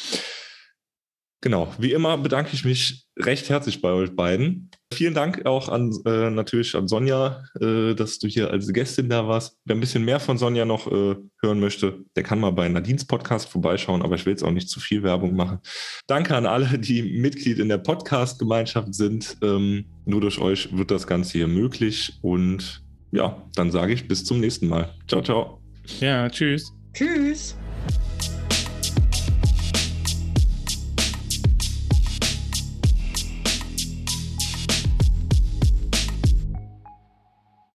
Genau, 1.40 1.72
wie 1.78 1.92
immer 1.92 2.18
bedanke 2.18 2.50
ich 2.52 2.64
mich 2.64 3.06
recht 3.16 3.48
herzlich 3.48 3.80
bei 3.80 3.92
euch 3.92 4.14
beiden. 4.14 4.70
Vielen 4.92 5.14
Dank 5.14 5.46
auch 5.46 5.68
an 5.68 5.92
äh, 6.04 6.30
natürlich 6.30 6.74
an 6.74 6.88
Sonja, 6.88 7.44
äh, 7.60 7.94
dass 7.94 8.18
du 8.18 8.26
hier 8.26 8.50
als 8.50 8.72
Gästin 8.72 9.08
da 9.08 9.28
warst. 9.28 9.56
Wer 9.64 9.76
ein 9.76 9.80
bisschen 9.80 10.04
mehr 10.04 10.18
von 10.18 10.38
Sonja 10.38 10.64
noch 10.64 10.86
äh, 10.90 11.14
hören 11.42 11.60
möchte, 11.60 12.04
der 12.16 12.24
kann 12.24 12.40
mal 12.40 12.50
bei 12.50 12.68
Nadines 12.68 13.04
Podcast 13.04 13.48
vorbeischauen, 13.48 14.02
aber 14.02 14.16
ich 14.16 14.26
will 14.26 14.32
jetzt 14.32 14.42
auch 14.42 14.50
nicht 14.50 14.68
zu 14.68 14.80
viel 14.80 15.02
Werbung 15.02 15.36
machen. 15.36 15.58
Danke 16.08 16.34
an 16.34 16.46
alle, 16.46 16.78
die 16.78 17.02
Mitglied 17.02 17.58
in 17.58 17.68
der 17.68 17.78
Podcast-Gemeinschaft 17.78 18.94
sind. 18.94 19.36
Ähm, 19.42 19.84
nur 20.06 20.20
durch 20.20 20.40
euch 20.40 20.76
wird 20.76 20.90
das 20.90 21.06
Ganze 21.06 21.38
hier 21.38 21.48
möglich. 21.48 22.18
Und 22.22 22.82
ja, 23.12 23.40
dann 23.54 23.70
sage 23.70 23.92
ich 23.92 24.08
bis 24.08 24.24
zum 24.24 24.40
nächsten 24.40 24.68
Mal. 24.68 24.92
Ciao, 25.06 25.22
ciao. 25.22 25.60
Ja, 26.00 26.28
tschüss. 26.28 26.72
Tschüss. 26.94 27.56